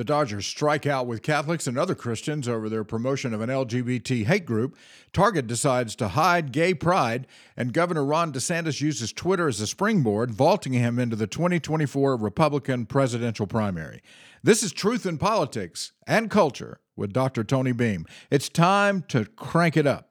The 0.00 0.04
Dodgers 0.04 0.46
strike 0.46 0.86
out 0.86 1.06
with 1.06 1.20
Catholics 1.20 1.66
and 1.66 1.76
other 1.76 1.94
Christians 1.94 2.48
over 2.48 2.70
their 2.70 2.84
promotion 2.84 3.34
of 3.34 3.42
an 3.42 3.50
LGBT 3.50 4.24
hate 4.24 4.46
group. 4.46 4.74
Target 5.12 5.46
decides 5.46 5.94
to 5.96 6.08
hide 6.08 6.52
gay 6.52 6.72
pride, 6.72 7.26
and 7.54 7.74
Governor 7.74 8.06
Ron 8.06 8.32
DeSantis 8.32 8.80
uses 8.80 9.12
Twitter 9.12 9.46
as 9.46 9.60
a 9.60 9.66
springboard, 9.66 10.30
vaulting 10.30 10.72
him 10.72 10.98
into 10.98 11.16
the 11.16 11.26
2024 11.26 12.16
Republican 12.16 12.86
presidential 12.86 13.46
primary. 13.46 14.00
This 14.42 14.62
is 14.62 14.72
Truth 14.72 15.04
in 15.04 15.18
Politics 15.18 15.92
and 16.06 16.30
Culture 16.30 16.80
with 16.96 17.12
Dr. 17.12 17.44
Tony 17.44 17.72
Beam. 17.72 18.06
It's 18.30 18.48
time 18.48 19.04
to 19.08 19.26
crank 19.26 19.76
it 19.76 19.86
up. 19.86 20.09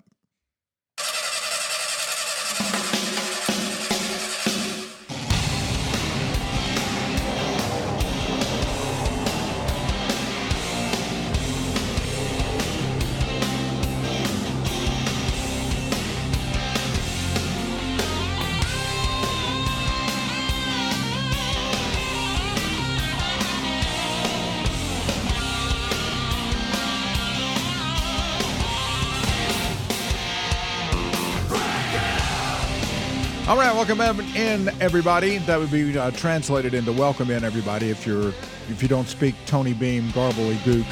All 33.50 33.58
right, 33.58 33.74
welcome 33.74 34.00
in, 34.36 34.70
everybody. 34.80 35.40
That 35.40 35.58
would 35.58 35.72
be 35.72 35.98
uh, 35.98 36.12
translated 36.12 36.76
into 36.76 36.94
welcome 36.94 37.32
in, 37.32 37.44
everybody. 37.44 37.90
If 37.90 38.06
you're 38.06 38.28
if 38.70 38.84
you 38.84 38.88
don't 38.88 39.08
speak 39.08 39.34
Tony 39.48 39.74
Beam 39.74 40.10
garbly 40.10 40.54
gook 40.58 40.86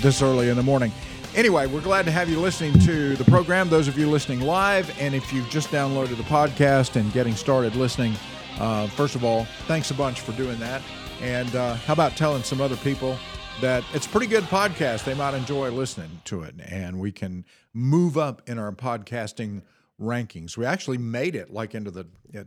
this 0.00 0.22
early 0.22 0.48
in 0.48 0.56
the 0.56 0.62
morning. 0.62 0.90
Anyway, 1.34 1.66
we're 1.66 1.82
glad 1.82 2.06
to 2.06 2.10
have 2.10 2.30
you 2.30 2.40
listening 2.40 2.72
to 2.86 3.14
the 3.16 3.24
program. 3.24 3.68
Those 3.68 3.88
of 3.88 3.98
you 3.98 4.08
listening 4.08 4.40
live, 4.40 4.90
and 4.98 5.14
if 5.14 5.34
you've 5.34 5.50
just 5.50 5.68
downloaded 5.68 6.16
the 6.16 6.22
podcast 6.22 6.96
and 6.96 7.12
getting 7.12 7.34
started 7.34 7.76
listening, 7.76 8.14
uh, 8.58 8.86
first 8.86 9.14
of 9.14 9.22
all, 9.22 9.44
thanks 9.66 9.90
a 9.90 9.94
bunch 9.94 10.22
for 10.22 10.32
doing 10.32 10.58
that. 10.60 10.80
And 11.20 11.54
uh, 11.54 11.74
how 11.74 11.92
about 11.92 12.16
telling 12.16 12.42
some 12.42 12.62
other 12.62 12.76
people 12.76 13.18
that 13.60 13.84
it's 13.92 14.06
a 14.06 14.08
pretty 14.08 14.28
good 14.28 14.44
podcast? 14.44 15.04
They 15.04 15.12
might 15.12 15.34
enjoy 15.34 15.70
listening 15.70 16.22
to 16.24 16.40
it, 16.40 16.54
and 16.70 16.98
we 16.98 17.12
can 17.12 17.44
move 17.74 18.16
up 18.16 18.48
in 18.48 18.58
our 18.58 18.72
podcasting 18.72 19.60
rankings. 20.00 20.56
We 20.56 20.64
actually 20.64 20.98
made 20.98 21.34
it 21.34 21.50
like 21.50 21.74
into 21.74 21.90
the, 21.90 22.06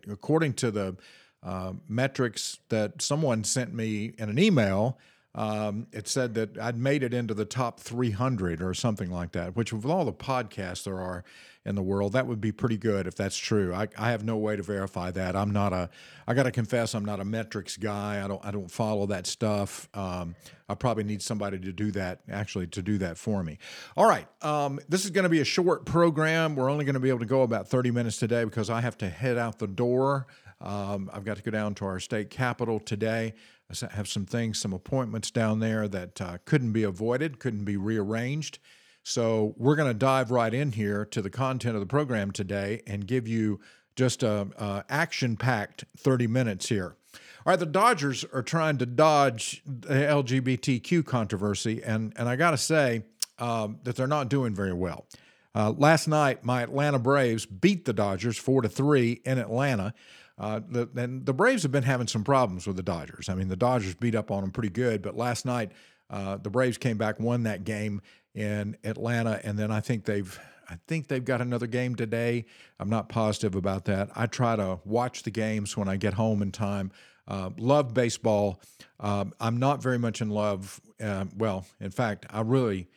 according 0.09 0.53
to 0.53 0.71
the 0.71 0.95
uh, 1.43 1.73
metrics 1.87 2.59
that 2.69 3.01
someone 3.01 3.43
sent 3.43 3.73
me 3.73 4.13
in 4.17 4.29
an 4.29 4.39
email. 4.39 4.97
Um, 5.35 5.87
it 5.91 6.07
said 6.07 6.33
that 6.35 6.57
I'd 6.57 6.77
made 6.77 7.03
it 7.03 7.13
into 7.13 7.33
the 7.33 7.45
top 7.45 7.79
300 7.79 8.61
or 8.61 8.73
something 8.73 9.11
like 9.11 9.33
that, 9.33 9.55
which 9.55 9.73
with 9.73 9.85
all 9.85 10.05
the 10.05 10.13
podcasts 10.13 10.83
there 10.83 10.99
are 10.99 11.23
in 11.65 11.75
the 11.75 11.81
world, 11.81 12.13
that 12.13 12.27
would 12.27 12.39
be 12.39 12.51
pretty 12.51 12.77
good 12.77 13.07
if 13.07 13.15
that's 13.15 13.35
true. 13.35 13.73
I, 13.73 13.87
I 13.97 14.11
have 14.11 14.23
no 14.23 14.37
way 14.37 14.55
to 14.55 14.61
verify 14.61 15.09
that. 15.11 15.35
I'm 15.35 15.51
not 15.51 15.73
a, 15.73 15.89
I 16.27 16.33
got 16.35 16.43
to 16.43 16.51
confess, 16.51 16.93
I'm 16.93 17.05
not 17.05 17.19
a 17.19 17.25
metrics 17.25 17.75
guy. 17.75 18.23
I 18.23 18.27
don't, 18.27 18.45
I 18.45 18.51
don't 18.51 18.69
follow 18.69 19.07
that 19.07 19.25
stuff. 19.25 19.89
Um, 19.95 20.35
I 20.69 20.75
probably 20.75 21.03
need 21.03 21.21
somebody 21.21 21.59
to 21.59 21.71
do 21.71 21.91
that, 21.91 22.19
actually, 22.29 22.67
to 22.67 22.81
do 22.81 22.99
that 22.99 23.17
for 23.17 23.43
me. 23.43 23.57
All 23.97 24.07
right. 24.07 24.27
Um, 24.43 24.79
this 24.87 25.05
is 25.05 25.11
going 25.11 25.23
to 25.23 25.29
be 25.29 25.41
a 25.41 25.45
short 25.45 25.85
program. 25.85 26.55
We're 26.55 26.69
only 26.69 26.85
going 26.85 26.93
to 26.93 26.99
be 26.99 27.09
able 27.09 27.19
to 27.19 27.25
go 27.25 27.41
about 27.41 27.67
30 27.67 27.91
minutes 27.91 28.17
today 28.17 28.43
because 28.43 28.69
I 28.69 28.81
have 28.81 28.97
to 28.99 29.09
head 29.09 29.37
out 29.37 29.57
the 29.57 29.67
door. 29.67 30.27
Um, 30.61 31.09
I've 31.13 31.25
got 31.25 31.37
to 31.37 31.43
go 31.43 31.51
down 31.51 31.75
to 31.75 31.85
our 31.85 31.99
state 31.99 32.29
capitol 32.29 32.79
today. 32.79 33.33
I 33.69 33.87
have 33.95 34.07
some 34.07 34.25
things, 34.25 34.59
some 34.59 34.73
appointments 34.73 35.31
down 35.31 35.59
there 35.59 35.87
that 35.87 36.21
uh, 36.21 36.37
couldn't 36.45 36.71
be 36.71 36.83
avoided, 36.83 37.39
couldn't 37.39 37.65
be 37.65 37.77
rearranged. 37.77 38.59
So 39.07 39.53
we're 39.55 39.75
going 39.75 39.87
to 39.87 39.93
dive 39.93 40.31
right 40.31 40.51
in 40.51 40.71
here 40.71 41.05
to 41.11 41.21
the 41.21 41.29
content 41.29 41.75
of 41.75 41.79
the 41.79 41.85
program 41.85 42.31
today 42.31 42.81
and 42.87 43.05
give 43.05 43.27
you 43.27 43.59
just 43.95 44.23
a, 44.23 44.47
a 44.57 44.83
action-packed 44.89 45.85
30 45.95 46.25
minutes 46.25 46.67
here. 46.69 46.95
All 47.13 47.51
right, 47.51 47.59
the 47.59 47.67
Dodgers 47.67 48.25
are 48.33 48.41
trying 48.41 48.79
to 48.79 48.87
dodge 48.87 49.61
the 49.63 49.93
LGBTQ 49.93 51.05
controversy, 51.05 51.83
and 51.83 52.13
and 52.17 52.27
I 52.27 52.35
got 52.35 52.51
to 52.51 52.57
say 52.57 53.03
um, 53.37 53.77
that 53.83 53.95
they're 53.95 54.07
not 54.07 54.27
doing 54.27 54.55
very 54.55 54.73
well. 54.73 55.05
Uh, 55.53 55.71
last 55.77 56.07
night, 56.07 56.43
my 56.43 56.63
Atlanta 56.63 56.97
Braves 56.97 57.45
beat 57.45 57.85
the 57.85 57.93
Dodgers 57.93 58.37
four 58.37 58.63
to 58.63 58.69
three 58.69 59.21
in 59.23 59.37
Atlanta. 59.37 59.93
Uh, 60.39 60.61
the, 60.67 60.89
and 60.95 61.27
the 61.27 61.33
Braves 61.33 61.61
have 61.61 61.71
been 61.71 61.83
having 61.83 62.07
some 62.07 62.23
problems 62.23 62.65
with 62.65 62.75
the 62.75 62.83
Dodgers. 62.83 63.29
I 63.29 63.35
mean, 63.35 63.49
the 63.49 63.55
Dodgers 63.55 63.93
beat 63.93 64.15
up 64.15 64.31
on 64.31 64.41
them 64.41 64.51
pretty 64.51 64.71
good, 64.71 65.03
but 65.03 65.15
last 65.15 65.45
night 65.45 65.71
uh, 66.09 66.37
the 66.37 66.49
Braves 66.49 66.77
came 66.77 66.97
back, 66.97 67.19
won 67.19 67.43
that 67.43 67.63
game 67.63 68.01
in 68.33 68.77
Atlanta, 68.83 69.39
and 69.43 69.57
then 69.57 69.71
I 69.71 69.79
think 69.79 70.05
they've 70.05 70.39
I 70.69 70.77
think 70.87 71.07
they've 71.07 71.23
got 71.23 71.41
another 71.41 71.67
game 71.67 71.95
today. 71.95 72.45
I'm 72.79 72.89
not 72.89 73.07
positive 73.07 73.55
about 73.55 73.85
that. 73.85 74.09
I 74.15 74.25
try 74.25 74.55
to 74.55 74.79
watch 74.83 75.23
the 75.23 75.31
games 75.31 75.77
when 75.77 75.87
I 75.87 75.95
get 75.95 76.15
home 76.15 76.41
in 76.41 76.51
time. 76.51 76.91
Uh, 77.27 77.51
love 77.57 77.93
baseball. 77.93 78.59
Um, 78.99 79.33
I'm 79.39 79.57
not 79.57 79.81
very 79.81 79.99
much 79.99 80.21
in 80.21 80.29
love. 80.29 80.81
Uh, 81.01 81.25
well, 81.35 81.65
in 81.79 81.91
fact, 81.91 82.25
I 82.29 82.41
really, 82.41 82.87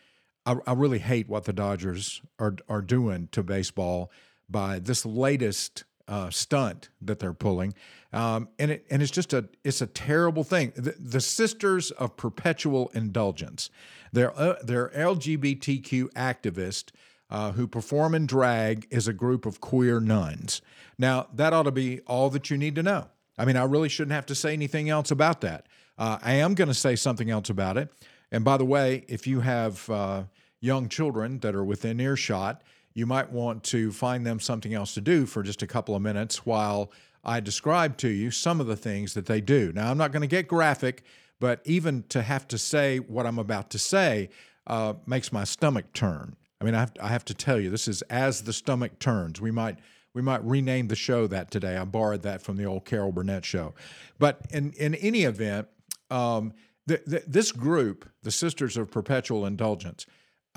I, 0.47 0.57
I 0.67 0.73
really 0.73 0.99
hate 0.99 1.29
what 1.29 1.45
the 1.45 1.53
Dodgers 1.53 2.23
are 2.39 2.57
are 2.69 2.83
doing 2.83 3.29
to 3.33 3.43
baseball 3.43 4.11
by 4.49 4.79
this 4.79 5.05
latest 5.05 5.85
uh, 6.09 6.31
stunt 6.31 6.89
that 7.01 7.19
they're 7.19 7.33
pulling, 7.35 7.75
um, 8.13 8.49
and 8.59 8.71
it 8.71 8.87
and 8.91 9.03
it's 9.03 9.11
just 9.11 9.33
a 9.33 9.49
it's 9.63 9.81
a 9.81 9.87
terrible 9.87 10.43
thing. 10.43 10.73
The, 10.75 10.95
the 10.99 11.21
Sisters 11.21 11.91
of 11.93 12.17
Perpetual 12.17 12.91
Indulgence, 12.95 13.71
they're 14.13 14.37
uh, 14.39 14.57
they're 14.63 14.89
LGBTQ 14.89 16.13
activists 16.15 16.91
uh, 17.31 17.53
who 17.53 17.67
perform 17.67 18.15
in 18.15 18.27
drag 18.27 18.87
as 18.91 19.07
a 19.07 19.13
group 19.13 19.47
of 19.47 19.61
queer 19.61 20.01
nuns. 20.01 20.63
Now 20.99 21.29
that 21.35 21.53
ought 21.53 21.65
to 21.65 21.71
be 21.71 22.01
all 22.01 22.31
that 22.31 22.51
you 22.51 22.57
need 22.57 22.75
to 22.77 22.83
know. 22.83 23.09
I 23.37 23.45
mean, 23.45 23.57
I 23.57 23.65
really 23.65 23.89
shouldn't 23.89 24.15
have 24.15 24.27
to 24.27 24.35
say 24.35 24.53
anything 24.53 24.89
else 24.89 25.11
about 25.11 25.43
that. 25.43 25.67
Uh, 25.97 26.19
I 26.23 26.35
am 26.35 26.55
going 26.55 26.69
to 26.69 26.75
say 26.75 26.97
something 26.97 27.31
else 27.31 27.51
about 27.51 27.77
it. 27.77 27.93
And 28.33 28.45
by 28.45 28.57
the 28.57 28.65
way, 28.65 29.05
if 29.09 29.27
you 29.27 29.41
have 29.41 29.89
uh, 29.89 30.25
young 30.61 30.89
children 30.89 31.39
that 31.41 31.55
are 31.55 31.65
within 31.65 32.01
earshot 32.01 32.63
you 32.95 33.07
might 33.07 33.31
want 33.31 33.63
to 33.65 33.93
find 33.93 34.27
them 34.27 34.41
something 34.41 34.75
else 34.75 34.95
to 34.95 35.01
do 35.01 35.27
for 35.27 35.43
just 35.43 35.63
a 35.63 35.67
couple 35.67 35.95
of 35.95 36.03
minutes 36.03 36.45
while 36.45 36.91
I 37.25 37.41
describe 37.41 37.97
to 37.99 38.09
you 38.09 38.31
some 38.31 38.61
of 38.61 38.67
the 38.67 38.77
things 38.77 39.15
that 39.15 39.27
they 39.27 39.41
do. 39.41 39.73
Now, 39.73 39.91
I'm 39.91 39.99
not 39.99 40.13
going 40.13 40.23
to 40.23 40.29
get 40.29 40.49
graphic, 40.49 41.03
but 41.41 41.61
even 41.65 42.05
to 42.09 42.23
have 42.23 42.49
to 42.49 42.59
say 42.59 42.99
what 42.99 43.27
I'm 43.27 43.39
about 43.39 43.71
to 43.71 43.79
say 43.79 44.31
uh, 44.67 44.95
makes 45.07 45.33
my 45.33 45.45
stomach 45.45 45.93
turn. 45.93 46.37
I 46.61 46.65
mean, 46.65 46.75
I 46.75 46.81
have, 46.81 46.93
I 47.01 47.09
have 47.09 47.25
to 47.27 47.35
tell 47.35 47.61
you, 47.61 47.71
this 47.71 47.89
is 47.89 48.03
as 48.03 48.43
the 48.43 48.53
stomach 48.53 48.99
turns. 48.99 49.41
We 49.41 49.51
might 49.51 49.79
we 50.15 50.23
might 50.23 50.43
rename 50.43 50.89
the 50.89 50.97
show 50.97 51.27
that 51.29 51.51
today. 51.51 51.77
I 51.77 51.85
borrowed 51.85 52.23
that 52.23 52.43
from 52.43 52.57
the 52.57 52.65
old 52.65 52.85
Carol 52.85 53.13
Burnett 53.13 53.45
show. 53.45 53.75
But 54.19 54.41
in 54.51 54.73
in 54.73 54.95
any 54.97 55.23
event, 55.23 55.69
um, 56.11 56.55
the, 56.87 57.01
the, 57.07 57.23
this 57.27 57.53
group, 57.53 58.09
the 58.23 58.31
Sisters 58.31 58.77
of 58.77 58.91
Perpetual 58.91 59.47
Indulgence, 59.47 60.07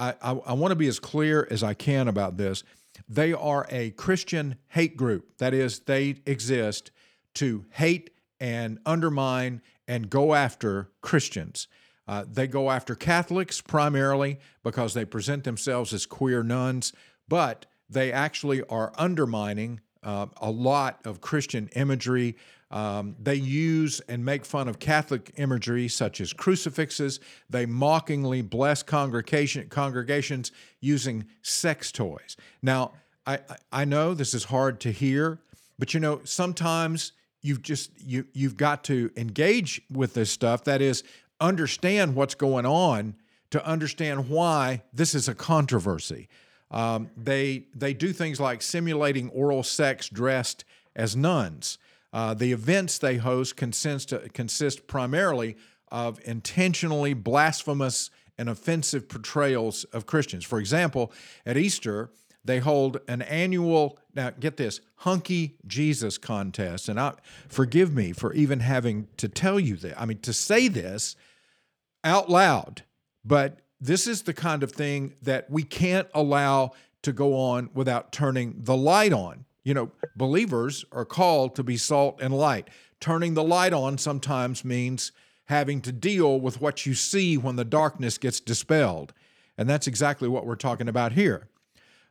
I, 0.01 0.31
I, 0.45 0.53
want 0.53 0.71
to 0.71 0.75
be 0.75 0.87
as 0.87 0.99
clear 0.99 1.47
as 1.51 1.61
I 1.61 1.75
can 1.75 2.07
about 2.07 2.37
this. 2.37 2.63
They 3.07 3.33
are 3.33 3.67
a 3.69 3.91
Christian 3.91 4.55
hate 4.69 4.97
group. 4.97 5.37
That 5.37 5.53
is, 5.53 5.81
they 5.81 6.21
exist 6.25 6.91
to 7.35 7.65
hate 7.71 8.09
and 8.39 8.79
undermine 8.85 9.61
and 9.87 10.09
go 10.09 10.33
after 10.33 10.89
Christians. 11.01 11.67
Uh, 12.07 12.25
they 12.27 12.47
go 12.47 12.71
after 12.71 12.95
Catholics 12.95 13.61
primarily 13.61 14.39
because 14.63 14.93
they 14.95 15.05
present 15.05 15.43
themselves 15.43 15.93
as 15.93 16.05
queer 16.07 16.41
nuns, 16.41 16.93
but 17.27 17.67
they 17.87 18.11
actually 18.11 18.63
are 18.63 18.91
undermining 18.97 19.81
uh, 20.03 20.25
a 20.37 20.49
lot 20.49 20.99
of 21.05 21.21
Christian 21.21 21.69
imagery, 21.75 22.35
um, 22.71 23.15
they 23.21 23.35
use 23.35 23.99
and 24.07 24.23
make 24.23 24.45
fun 24.45 24.67
of 24.67 24.79
Catholic 24.79 25.33
imagery 25.35 25.89
such 25.89 26.21
as 26.21 26.31
crucifixes. 26.31 27.19
They 27.49 27.65
mockingly 27.65 28.41
bless 28.41 28.81
congregation, 28.81 29.67
congregations 29.69 30.51
using 30.79 31.25
sex 31.41 31.91
toys. 31.91 32.37
Now, 32.61 32.93
I, 33.27 33.39
I 33.71 33.85
know 33.85 34.13
this 34.13 34.33
is 34.33 34.45
hard 34.45 34.79
to 34.81 34.91
hear, 34.91 35.39
but 35.77 35.93
you 35.93 35.99
know, 35.99 36.21
sometimes 36.23 37.11
you've 37.41 37.61
just 37.61 37.91
you 37.99 38.25
you've 38.33 38.57
got 38.57 38.83
to 38.85 39.11
engage 39.17 39.81
with 39.91 40.13
this 40.13 40.31
stuff. 40.31 40.63
That 40.63 40.81
is, 40.81 41.03
understand 41.39 42.15
what's 42.15 42.35
going 42.35 42.65
on 42.65 43.15
to 43.49 43.65
understand 43.65 44.29
why 44.29 44.83
this 44.93 45.13
is 45.13 45.27
a 45.27 45.35
controversy. 45.35 46.29
Um, 46.71 47.09
they 47.17 47.65
they 47.75 47.93
do 47.93 48.13
things 48.13 48.39
like 48.39 48.61
simulating 48.61 49.29
oral 49.29 49.61
sex 49.61 50.07
dressed 50.07 50.63
as 50.95 51.15
nuns. 51.15 51.77
Uh, 52.13 52.33
the 52.33 52.51
events 52.51 52.97
they 52.97 53.17
host 53.17 53.55
consist, 53.55 54.13
consist 54.33 54.87
primarily 54.87 55.55
of 55.91 56.19
intentionally 56.25 57.13
blasphemous 57.13 58.09
and 58.37 58.49
offensive 58.49 59.07
portrayals 59.07 59.83
of 59.85 60.05
Christians. 60.05 60.45
For 60.45 60.59
example, 60.59 61.11
at 61.45 61.57
Easter, 61.57 62.11
they 62.43 62.59
hold 62.59 62.99
an 63.07 63.21
annual, 63.21 63.99
now 64.15 64.31
get 64.31 64.57
this, 64.57 64.81
hunky 64.95 65.57
Jesus 65.67 66.17
contest. 66.17 66.89
And 66.89 66.99
I, 66.99 67.13
forgive 67.47 67.93
me 67.93 68.13
for 68.13 68.33
even 68.33 68.61
having 68.61 69.07
to 69.17 69.27
tell 69.27 69.59
you 69.59 69.75
that. 69.77 69.99
I 69.99 70.05
mean, 70.05 70.19
to 70.19 70.33
say 70.33 70.67
this, 70.67 71.15
out 72.03 72.29
loud. 72.29 72.83
But 73.23 73.59
this 73.79 74.07
is 74.07 74.23
the 74.23 74.33
kind 74.33 74.63
of 74.63 74.71
thing 74.71 75.13
that 75.21 75.49
we 75.49 75.63
can't 75.63 76.07
allow 76.13 76.71
to 77.03 77.11
go 77.11 77.35
on 77.35 77.69
without 77.73 78.11
turning 78.11 78.55
the 78.57 78.77
light 78.77 79.13
on. 79.13 79.45
You 79.63 79.73
know, 79.73 79.91
believers 80.15 80.85
are 80.91 81.05
called 81.05 81.55
to 81.55 81.63
be 81.63 81.77
salt 81.77 82.19
and 82.21 82.35
light. 82.35 82.69
Turning 82.99 83.33
the 83.33 83.43
light 83.43 83.73
on 83.73 83.97
sometimes 83.97 84.65
means 84.65 85.11
having 85.45 85.81
to 85.81 85.91
deal 85.91 86.39
with 86.39 86.61
what 86.61 86.85
you 86.85 86.93
see 86.93 87.37
when 87.37 87.55
the 87.55 87.65
darkness 87.65 88.17
gets 88.17 88.39
dispelled. 88.39 89.13
And 89.57 89.69
that's 89.69 89.87
exactly 89.87 90.27
what 90.27 90.45
we're 90.45 90.55
talking 90.55 90.87
about 90.87 91.11
here. 91.11 91.47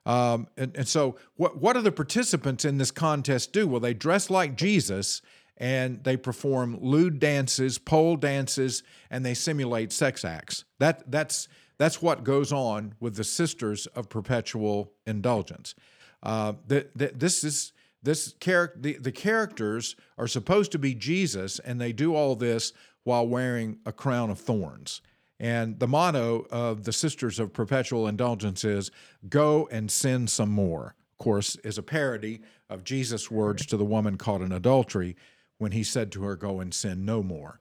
Um, 0.06 0.46
and, 0.56 0.76
and 0.76 0.88
so, 0.88 1.16
what, 1.36 1.58
what 1.60 1.74
do 1.74 1.82
the 1.82 1.92
participants 1.92 2.64
in 2.64 2.78
this 2.78 2.90
contest 2.90 3.52
do? 3.52 3.66
Well, 3.66 3.80
they 3.80 3.94
dress 3.94 4.30
like 4.30 4.56
Jesus 4.56 5.20
and 5.56 6.02
they 6.04 6.16
perform 6.16 6.78
lewd 6.80 7.18
dances, 7.18 7.78
pole 7.78 8.16
dances, 8.16 8.82
and 9.10 9.24
they 9.24 9.34
simulate 9.34 9.92
sex 9.92 10.24
acts. 10.24 10.64
That, 10.78 11.10
that's, 11.10 11.48
that's 11.76 12.00
what 12.00 12.24
goes 12.24 12.50
on 12.50 12.94
with 12.98 13.16
the 13.16 13.24
Sisters 13.24 13.86
of 13.88 14.08
Perpetual 14.08 14.92
Indulgence. 15.06 15.74
Uh, 16.22 16.54
the, 16.66 16.86
this 16.94 17.44
is 17.44 17.72
this 18.02 18.34
character 18.40 18.78
the, 18.80 18.92
the 18.94 19.12
characters 19.12 19.96
are 20.16 20.26
supposed 20.26 20.72
to 20.72 20.78
be 20.78 20.94
Jesus, 20.94 21.58
and 21.58 21.80
they 21.80 21.92
do 21.92 22.14
all 22.14 22.34
this 22.34 22.72
while 23.04 23.26
wearing 23.26 23.78
a 23.86 23.92
crown 23.92 24.30
of 24.30 24.38
thorns. 24.38 25.00
And 25.38 25.78
the 25.78 25.88
motto 25.88 26.46
of 26.50 26.84
the 26.84 26.92
Sisters 26.92 27.38
of 27.38 27.54
Perpetual 27.54 28.06
Indulgence 28.06 28.62
is 28.62 28.90
go 29.28 29.68
and 29.72 29.90
sin 29.90 30.26
some 30.26 30.50
more. 30.50 30.94
Of 31.12 31.24
course, 31.24 31.56
is 31.56 31.78
a 31.78 31.82
parody 31.82 32.42
of 32.68 32.84
Jesus' 32.84 33.30
words 33.30 33.64
to 33.66 33.76
the 33.76 33.84
woman 33.84 34.16
caught 34.18 34.42
in 34.42 34.52
adultery 34.52 35.16
when 35.58 35.72
he 35.72 35.82
said 35.82 36.12
to 36.12 36.22
her, 36.24 36.36
Go 36.36 36.60
and 36.60 36.72
sin 36.74 37.04
no 37.04 37.22
more. 37.22 37.60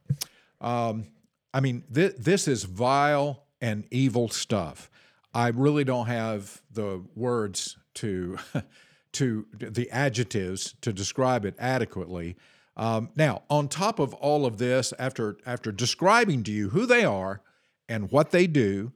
Um, 0.60 1.08
I 1.54 1.62
mean, 1.62 1.84
th- 1.94 2.16
this 2.18 2.48
is 2.48 2.64
vile 2.66 3.44
and 3.62 3.86
evil 3.92 4.30
stuff. 4.30 4.90
I 5.34 5.50
really 5.50 5.84
don't 5.84 6.08
have 6.08 6.62
the 6.72 7.04
words 7.16 7.78
to. 8.00 8.38
to 9.12 9.48
the 9.52 9.90
adjectives 9.90 10.76
to 10.82 10.94
describe 10.94 11.44
it 11.44 11.56
adequately. 11.58 12.36
Um, 12.78 13.10
now, 13.16 13.42
on 13.50 13.68
top 13.68 13.98
of 13.98 14.14
all 14.14 14.46
of 14.46 14.60
this, 14.60 14.94
after 15.00 15.38
after 15.48 15.72
describing 15.72 16.44
to 16.44 16.52
you 16.52 16.70
who 16.70 16.86
they 16.86 17.04
are, 17.04 17.42
and 17.90 18.12
what 18.12 18.30
they 18.32 18.48
do, 18.48 18.94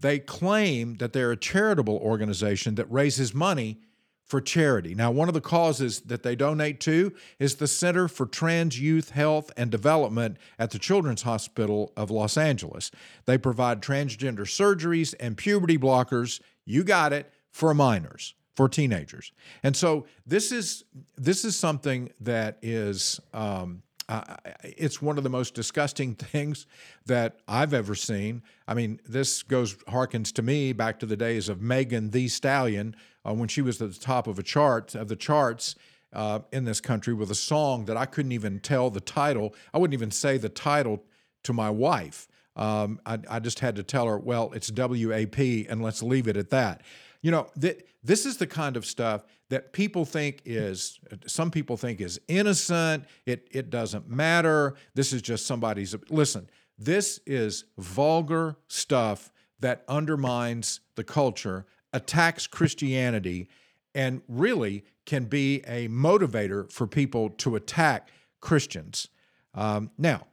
they 0.00 0.18
claim 0.20 0.94
that 0.98 1.12
they're 1.12 1.32
a 1.32 1.36
charitable 1.36 1.98
organization 1.98 2.76
that 2.76 2.90
raises 2.90 3.34
money 3.34 3.80
for 4.24 4.40
charity. 4.40 4.94
Now, 4.94 5.10
one 5.10 5.28
of 5.28 5.34
the 5.34 5.40
causes 5.40 6.00
that 6.00 6.22
they 6.22 6.34
donate 6.34 6.80
to 6.80 7.12
is 7.38 7.56
the 7.56 7.68
Center 7.68 8.08
for 8.08 8.26
Trans 8.26 8.80
Youth 8.80 9.10
Health 9.10 9.52
and 9.56 9.70
Development 9.70 10.36
at 10.58 10.70
the 10.70 10.78
Children's 10.78 11.22
Hospital 11.22 11.92
of 11.96 12.10
Los 12.10 12.36
Angeles. 12.36 12.90
They 13.24 13.38
provide 13.38 13.82
transgender 13.82 14.40
surgeries 14.40 15.14
and 15.20 15.36
puberty 15.36 15.78
blockers, 15.78 16.40
you 16.64 16.82
got 16.82 17.12
it, 17.12 17.32
for 17.50 17.72
minors, 17.72 18.34
for 18.56 18.68
teenagers. 18.68 19.32
And 19.62 19.76
so 19.76 20.06
this 20.26 20.50
is 20.50 20.84
this 21.16 21.44
is 21.44 21.56
something 21.56 22.10
that 22.20 22.58
is 22.62 23.20
um, 23.34 23.82
uh, 24.08 24.36
it's 24.62 25.02
one 25.02 25.18
of 25.18 25.24
the 25.24 25.30
most 25.30 25.54
disgusting 25.54 26.14
things 26.16 26.66
that 27.04 27.38
I've 27.46 27.74
ever 27.74 27.94
seen. 27.94 28.42
I 28.66 28.74
mean, 28.74 29.00
this 29.06 29.42
goes 29.42 29.74
harkens 29.84 30.32
to 30.34 30.42
me 30.42 30.72
back 30.72 30.98
to 31.00 31.06
the 31.06 31.16
days 31.16 31.48
of 31.48 31.60
Megan 31.60 32.10
Thee 32.10 32.28
Stallion 32.28 32.96
uh, 33.26 33.34
when 33.34 33.48
she 33.48 33.62
was 33.62 33.80
at 33.82 33.92
the 33.92 34.00
top 34.00 34.26
of 34.26 34.38
a 34.38 34.42
chart 34.42 34.94
of 34.94 35.08
the 35.08 35.16
charts 35.16 35.74
uh, 36.12 36.40
in 36.52 36.64
this 36.64 36.80
country 36.80 37.12
with 37.12 37.30
a 37.30 37.34
song 37.34 37.84
that 37.86 37.96
I 37.96 38.06
couldn't 38.06 38.32
even 38.32 38.60
tell 38.60 38.90
the 38.90 39.00
title. 39.00 39.54
I 39.74 39.78
wouldn't 39.78 39.94
even 39.94 40.10
say 40.10 40.38
the 40.38 40.48
title 40.48 41.04
to 41.42 41.52
my 41.52 41.68
wife. 41.68 42.28
Um, 42.54 43.00
I, 43.04 43.18
I, 43.28 43.38
just 43.38 43.60
had 43.60 43.76
to 43.76 43.82
tell 43.82 44.06
her, 44.06 44.18
well, 44.18 44.50
it's 44.54 44.72
WAP, 44.74 45.38
and 45.38 45.82
let's 45.82 46.02
leave 46.02 46.26
it 46.26 46.38
at 46.38 46.48
that. 46.50 46.80
You 47.22 47.30
know, 47.30 47.48
th- 47.60 47.84
this 48.02 48.26
is 48.26 48.36
the 48.36 48.46
kind 48.46 48.76
of 48.76 48.86
stuff 48.86 49.24
that 49.48 49.72
people 49.72 50.04
think 50.04 50.42
is 50.44 50.98
some 51.26 51.50
people 51.50 51.76
think 51.76 52.00
is 52.00 52.20
innocent. 52.28 53.04
It 53.24 53.48
it 53.50 53.70
doesn't 53.70 54.08
matter. 54.08 54.74
This 54.94 55.12
is 55.12 55.22
just 55.22 55.46
somebody's 55.46 55.94
listen. 56.08 56.48
This 56.78 57.20
is 57.26 57.64
vulgar 57.78 58.56
stuff 58.68 59.32
that 59.60 59.84
undermines 59.88 60.80
the 60.94 61.04
culture, 61.04 61.66
attacks 61.92 62.46
Christianity, 62.46 63.48
and 63.94 64.20
really 64.28 64.84
can 65.06 65.24
be 65.24 65.62
a 65.66 65.88
motivator 65.88 66.70
for 66.70 66.86
people 66.86 67.30
to 67.30 67.56
attack 67.56 68.10
Christians. 68.40 69.08
Um, 69.54 69.90
now, 69.96 70.26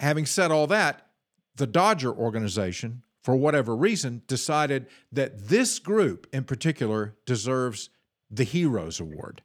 having 0.00 0.26
said 0.26 0.50
all 0.50 0.66
that, 0.66 1.06
the 1.56 1.66
Dodger 1.66 2.12
organization, 2.12 3.04
for 3.24 3.34
whatever 3.34 3.74
reason, 3.74 4.20
decided 4.28 4.86
that 5.10 5.48
this 5.48 5.78
group 5.78 6.26
in 6.30 6.44
particular 6.44 7.16
deserves 7.24 7.88
the 8.30 8.44
Heroes 8.44 9.00
Award. 9.00 9.42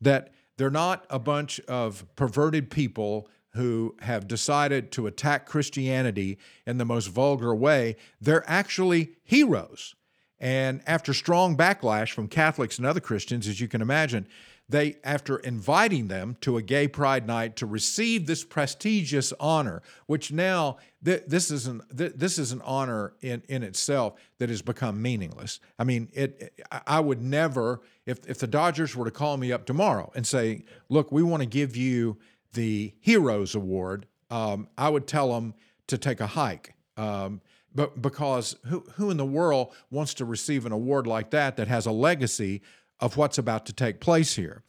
That 0.00 0.34
they're 0.58 0.68
not 0.68 1.06
a 1.08 1.20
bunch 1.20 1.60
of 1.60 2.04
perverted 2.16 2.70
people 2.70 3.28
who 3.54 3.94
have 4.00 4.26
decided 4.26 4.90
to 4.92 5.06
attack 5.06 5.46
Christianity 5.46 6.38
in 6.66 6.78
the 6.78 6.84
most 6.84 7.06
vulgar 7.06 7.54
way. 7.54 7.94
They're 8.20 8.48
actually 8.50 9.12
heroes. 9.22 9.94
And 10.40 10.82
after 10.84 11.14
strong 11.14 11.56
backlash 11.56 12.10
from 12.10 12.26
Catholics 12.26 12.78
and 12.78 12.86
other 12.86 13.00
Christians, 13.00 13.46
as 13.46 13.60
you 13.60 13.68
can 13.68 13.80
imagine, 13.80 14.26
they, 14.68 14.96
after 15.04 15.36
inviting 15.38 16.08
them 16.08 16.36
to 16.40 16.56
a 16.56 16.62
gay 16.62 16.88
pride 16.88 17.26
night 17.26 17.56
to 17.56 17.66
receive 17.66 18.26
this 18.26 18.44
prestigious 18.44 19.32
honor, 19.38 19.82
which 20.06 20.32
now 20.32 20.78
th- 21.04 21.24
this 21.26 21.50
is 21.50 21.66
an 21.66 21.82
th- 21.94 22.14
this 22.16 22.38
is 22.38 22.50
an 22.50 22.62
honor 22.62 23.12
in, 23.20 23.42
in 23.48 23.62
itself 23.62 24.14
that 24.38 24.48
has 24.48 24.62
become 24.62 25.02
meaningless. 25.02 25.60
I 25.78 25.84
mean, 25.84 26.08
it, 26.14 26.36
it. 26.40 26.66
I 26.86 27.00
would 27.00 27.20
never, 27.20 27.82
if 28.06 28.26
if 28.26 28.38
the 28.38 28.46
Dodgers 28.46 28.96
were 28.96 29.04
to 29.04 29.10
call 29.10 29.36
me 29.36 29.52
up 29.52 29.66
tomorrow 29.66 30.10
and 30.14 30.26
say, 30.26 30.64
"Look, 30.88 31.12
we 31.12 31.22
want 31.22 31.42
to 31.42 31.48
give 31.48 31.76
you 31.76 32.16
the 32.54 32.94
Heroes 33.00 33.54
Award," 33.54 34.06
um, 34.30 34.68
I 34.78 34.88
would 34.88 35.06
tell 35.06 35.32
them 35.34 35.54
to 35.88 35.98
take 35.98 36.20
a 36.20 36.26
hike. 36.26 36.74
Um, 36.96 37.42
but 37.74 38.00
because 38.00 38.56
who 38.66 38.80
who 38.94 39.10
in 39.10 39.18
the 39.18 39.26
world 39.26 39.74
wants 39.90 40.14
to 40.14 40.24
receive 40.24 40.64
an 40.64 40.72
award 40.72 41.06
like 41.06 41.30
that 41.30 41.58
that 41.58 41.68
has 41.68 41.84
a 41.84 41.92
legacy 41.92 42.62
of 43.00 43.16
what's 43.16 43.38
about 43.38 43.66
to 43.66 43.72
take 43.72 44.00
place 44.00 44.36
here. 44.36 44.62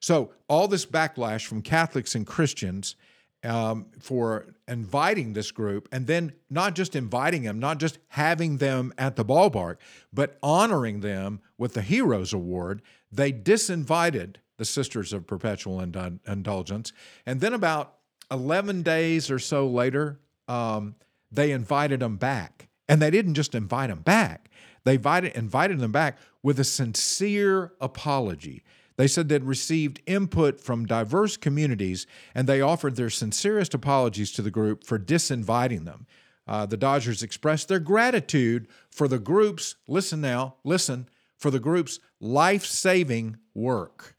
So, 0.00 0.32
all 0.48 0.68
this 0.68 0.84
backlash 0.84 1.46
from 1.46 1.62
Catholics 1.62 2.14
and 2.14 2.26
Christians 2.26 2.96
um, 3.44 3.86
for 4.00 4.46
inviting 4.68 5.32
this 5.32 5.50
group, 5.50 5.88
and 5.92 6.06
then 6.06 6.32
not 6.50 6.74
just 6.74 6.94
inviting 6.94 7.42
them, 7.42 7.58
not 7.58 7.78
just 7.78 7.98
having 8.08 8.58
them 8.58 8.92
at 8.98 9.16
the 9.16 9.24
ballpark, 9.24 9.76
but 10.12 10.38
honoring 10.42 11.00
them 11.00 11.40
with 11.58 11.74
the 11.74 11.82
Heroes 11.82 12.32
Award, 12.32 12.82
they 13.10 13.32
disinvited 13.32 14.36
the 14.58 14.64
Sisters 14.64 15.12
of 15.12 15.26
Perpetual 15.26 15.80
Indulgence. 15.80 16.92
And 17.26 17.40
then, 17.40 17.52
about 17.52 17.94
11 18.30 18.82
days 18.82 19.30
or 19.30 19.38
so 19.38 19.66
later, 19.66 20.18
um, 20.48 20.96
they 21.30 21.52
invited 21.52 22.00
them 22.00 22.16
back. 22.16 22.68
And 22.88 23.00
they 23.00 23.10
didn't 23.10 23.34
just 23.34 23.54
invite 23.54 23.88
them 23.88 24.00
back, 24.00 24.50
they 24.84 24.94
invited, 24.94 25.36
invited 25.36 25.78
them 25.78 25.92
back 25.92 26.18
with 26.42 26.58
a 26.58 26.64
sincere 26.64 27.72
apology. 27.80 28.62
They 28.96 29.06
said 29.06 29.28
they'd 29.28 29.44
received 29.44 30.02
input 30.06 30.60
from 30.60 30.86
diverse 30.86 31.36
communities 31.36 32.06
and 32.34 32.46
they 32.46 32.60
offered 32.60 32.96
their 32.96 33.10
sincerest 33.10 33.74
apologies 33.74 34.32
to 34.32 34.42
the 34.42 34.50
group 34.50 34.84
for 34.84 34.98
disinviting 34.98 35.84
them. 35.84 36.06
Uh, 36.46 36.66
the 36.66 36.76
Dodgers 36.76 37.22
expressed 37.22 37.68
their 37.68 37.78
gratitude 37.78 38.68
for 38.90 39.08
the 39.08 39.18
group's, 39.18 39.76
listen 39.86 40.20
now, 40.20 40.56
listen, 40.64 41.08
for 41.38 41.50
the 41.50 41.60
group's 41.60 42.00
life 42.20 42.64
saving 42.64 43.36
work. 43.54 44.16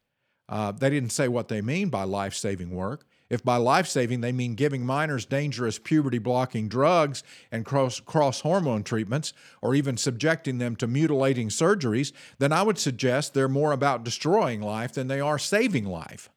Uh, 0.49 0.71
they 0.71 0.89
didn't 0.89 1.11
say 1.11 1.27
what 1.27 1.47
they 1.47 1.61
mean 1.61 1.89
by 1.89 2.03
life 2.03 2.33
saving 2.33 2.71
work. 2.71 3.05
If 3.33 3.43
by 3.43 3.57
life 3.57 3.87
saving 3.87 4.21
they 4.21 4.31
mean 4.31 4.53
giving 4.53 4.85
minors 4.85 5.25
dangerous 5.25 5.79
puberty 5.79 6.19
blocking 6.19 6.67
drugs 6.67 7.23
and 7.51 7.65
cross, 7.65 7.99
cross 7.99 8.41
hormone 8.41 8.83
treatments, 8.83 9.33
or 9.59 9.73
even 9.73 9.97
subjecting 9.97 10.59
them 10.59 10.75
to 10.75 10.85
mutilating 10.85 11.49
surgeries, 11.49 12.11
then 12.37 12.51
I 12.53 12.61
would 12.61 12.77
suggest 12.77 13.33
they're 13.33 13.49
more 13.49 13.71
about 13.71 14.03
destroying 14.03 14.61
life 14.61 14.93
than 14.93 15.07
they 15.07 15.19
are 15.19 15.39
saving 15.39 15.87
life. 15.87 16.29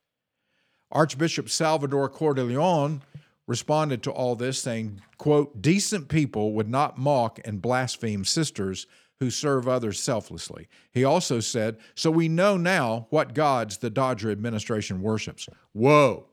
Archbishop 0.91 1.50
Salvador 1.50 2.09
Cordileone 2.09 3.03
responded 3.47 4.03
to 4.05 4.11
all 4.11 4.35
this 4.35 4.59
saying, 4.59 5.03
quote, 5.19 5.61
decent 5.61 6.09
people 6.09 6.55
would 6.55 6.71
not 6.71 6.97
mock 6.97 7.38
and 7.45 7.61
blaspheme 7.61 8.25
sisters 8.25 8.87
who 9.21 9.29
serve 9.29 9.69
others 9.69 10.00
selflessly. 10.00 10.67
He 10.93 11.05
also 11.05 11.41
said, 11.41 11.76
so 11.95 12.11
we 12.11 12.31
know 12.31 12.57
now 12.57 13.07
what 13.11 13.35
gods 13.35 13.76
the 13.76 13.91
Dodger 13.91 14.31
administration 14.31 15.03
worships. 15.03 15.47
Whoa 15.75 16.29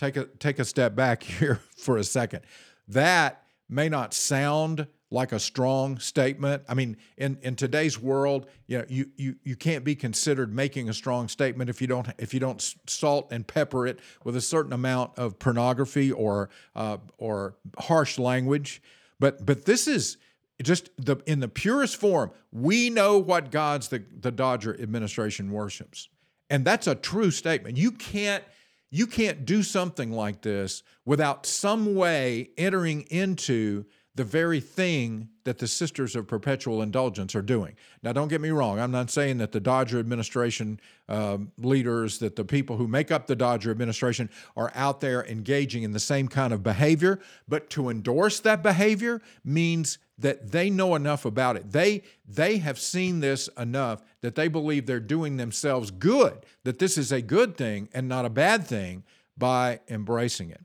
take 0.00 0.16
a 0.16 0.24
take 0.38 0.58
a 0.58 0.64
step 0.64 0.94
back 0.94 1.22
here 1.38 1.60
for 1.76 1.96
a 1.96 2.04
second. 2.04 2.40
That 2.88 3.42
may 3.68 3.88
not 3.88 4.14
sound 4.14 4.86
like 5.12 5.32
a 5.32 5.40
strong 5.40 5.98
statement. 5.98 6.62
I 6.68 6.74
mean, 6.74 6.96
in, 7.16 7.36
in 7.42 7.56
today's 7.56 8.00
world, 8.00 8.46
you 8.68 8.78
know, 8.78 8.84
you, 8.88 9.06
you 9.16 9.36
you 9.42 9.56
can't 9.56 9.84
be 9.84 9.94
considered 9.94 10.54
making 10.54 10.88
a 10.88 10.94
strong 10.94 11.28
statement 11.28 11.68
if 11.68 11.80
you 11.80 11.86
don't 11.86 12.08
if 12.18 12.32
you 12.32 12.40
don't 12.40 12.74
salt 12.86 13.28
and 13.30 13.46
pepper 13.46 13.86
it 13.86 14.00
with 14.24 14.36
a 14.36 14.40
certain 14.40 14.72
amount 14.72 15.18
of 15.18 15.38
pornography 15.38 16.10
or 16.10 16.48
uh, 16.74 16.96
or 17.18 17.56
harsh 17.78 18.18
language. 18.18 18.82
But 19.18 19.44
but 19.44 19.66
this 19.66 19.86
is 19.86 20.16
just 20.62 20.90
the 20.96 21.16
in 21.26 21.40
the 21.40 21.48
purest 21.48 21.96
form. 21.96 22.30
We 22.52 22.88
know 22.88 23.18
what 23.18 23.50
gods 23.50 23.88
the 23.88 24.04
the 24.20 24.30
Dodger 24.30 24.80
administration 24.80 25.50
worships, 25.50 26.08
and 26.48 26.64
that's 26.64 26.86
a 26.86 26.94
true 26.94 27.30
statement. 27.30 27.76
You 27.76 27.92
can't 27.92 28.44
you 28.90 29.06
can't 29.06 29.44
do 29.44 29.62
something 29.62 30.10
like 30.12 30.42
this 30.42 30.82
without 31.04 31.46
some 31.46 31.94
way 31.94 32.50
entering 32.58 33.02
into 33.02 33.84
the 34.20 34.24
very 34.24 34.60
thing 34.60 35.30
that 35.44 35.56
the 35.56 35.66
Sisters 35.66 36.14
of 36.14 36.28
Perpetual 36.28 36.82
Indulgence 36.82 37.34
are 37.34 37.40
doing. 37.40 37.74
Now, 38.02 38.12
don't 38.12 38.28
get 38.28 38.42
me 38.42 38.50
wrong. 38.50 38.78
I'm 38.78 38.90
not 38.90 39.08
saying 39.08 39.38
that 39.38 39.50
the 39.50 39.60
Dodger 39.60 39.98
administration 39.98 40.78
uh, 41.08 41.38
leaders, 41.56 42.18
that 42.18 42.36
the 42.36 42.44
people 42.44 42.76
who 42.76 42.86
make 42.86 43.10
up 43.10 43.26
the 43.26 43.34
Dodger 43.34 43.70
administration 43.70 44.28
are 44.58 44.70
out 44.74 45.00
there 45.00 45.24
engaging 45.24 45.84
in 45.84 45.92
the 45.92 45.98
same 45.98 46.28
kind 46.28 46.52
of 46.52 46.62
behavior, 46.62 47.18
but 47.48 47.70
to 47.70 47.88
endorse 47.88 48.40
that 48.40 48.62
behavior 48.62 49.22
means 49.42 49.96
that 50.18 50.52
they 50.52 50.68
know 50.68 50.94
enough 50.94 51.24
about 51.24 51.56
it. 51.56 51.72
They 51.72 52.02
they 52.28 52.58
have 52.58 52.78
seen 52.78 53.20
this 53.20 53.48
enough 53.56 54.02
that 54.20 54.34
they 54.34 54.48
believe 54.48 54.84
they're 54.84 55.00
doing 55.00 55.38
themselves 55.38 55.90
good, 55.90 56.44
that 56.64 56.78
this 56.78 56.98
is 56.98 57.10
a 57.10 57.22
good 57.22 57.56
thing 57.56 57.88
and 57.94 58.06
not 58.06 58.26
a 58.26 58.30
bad 58.30 58.66
thing 58.66 59.02
by 59.38 59.80
embracing 59.88 60.50
it. 60.50 60.60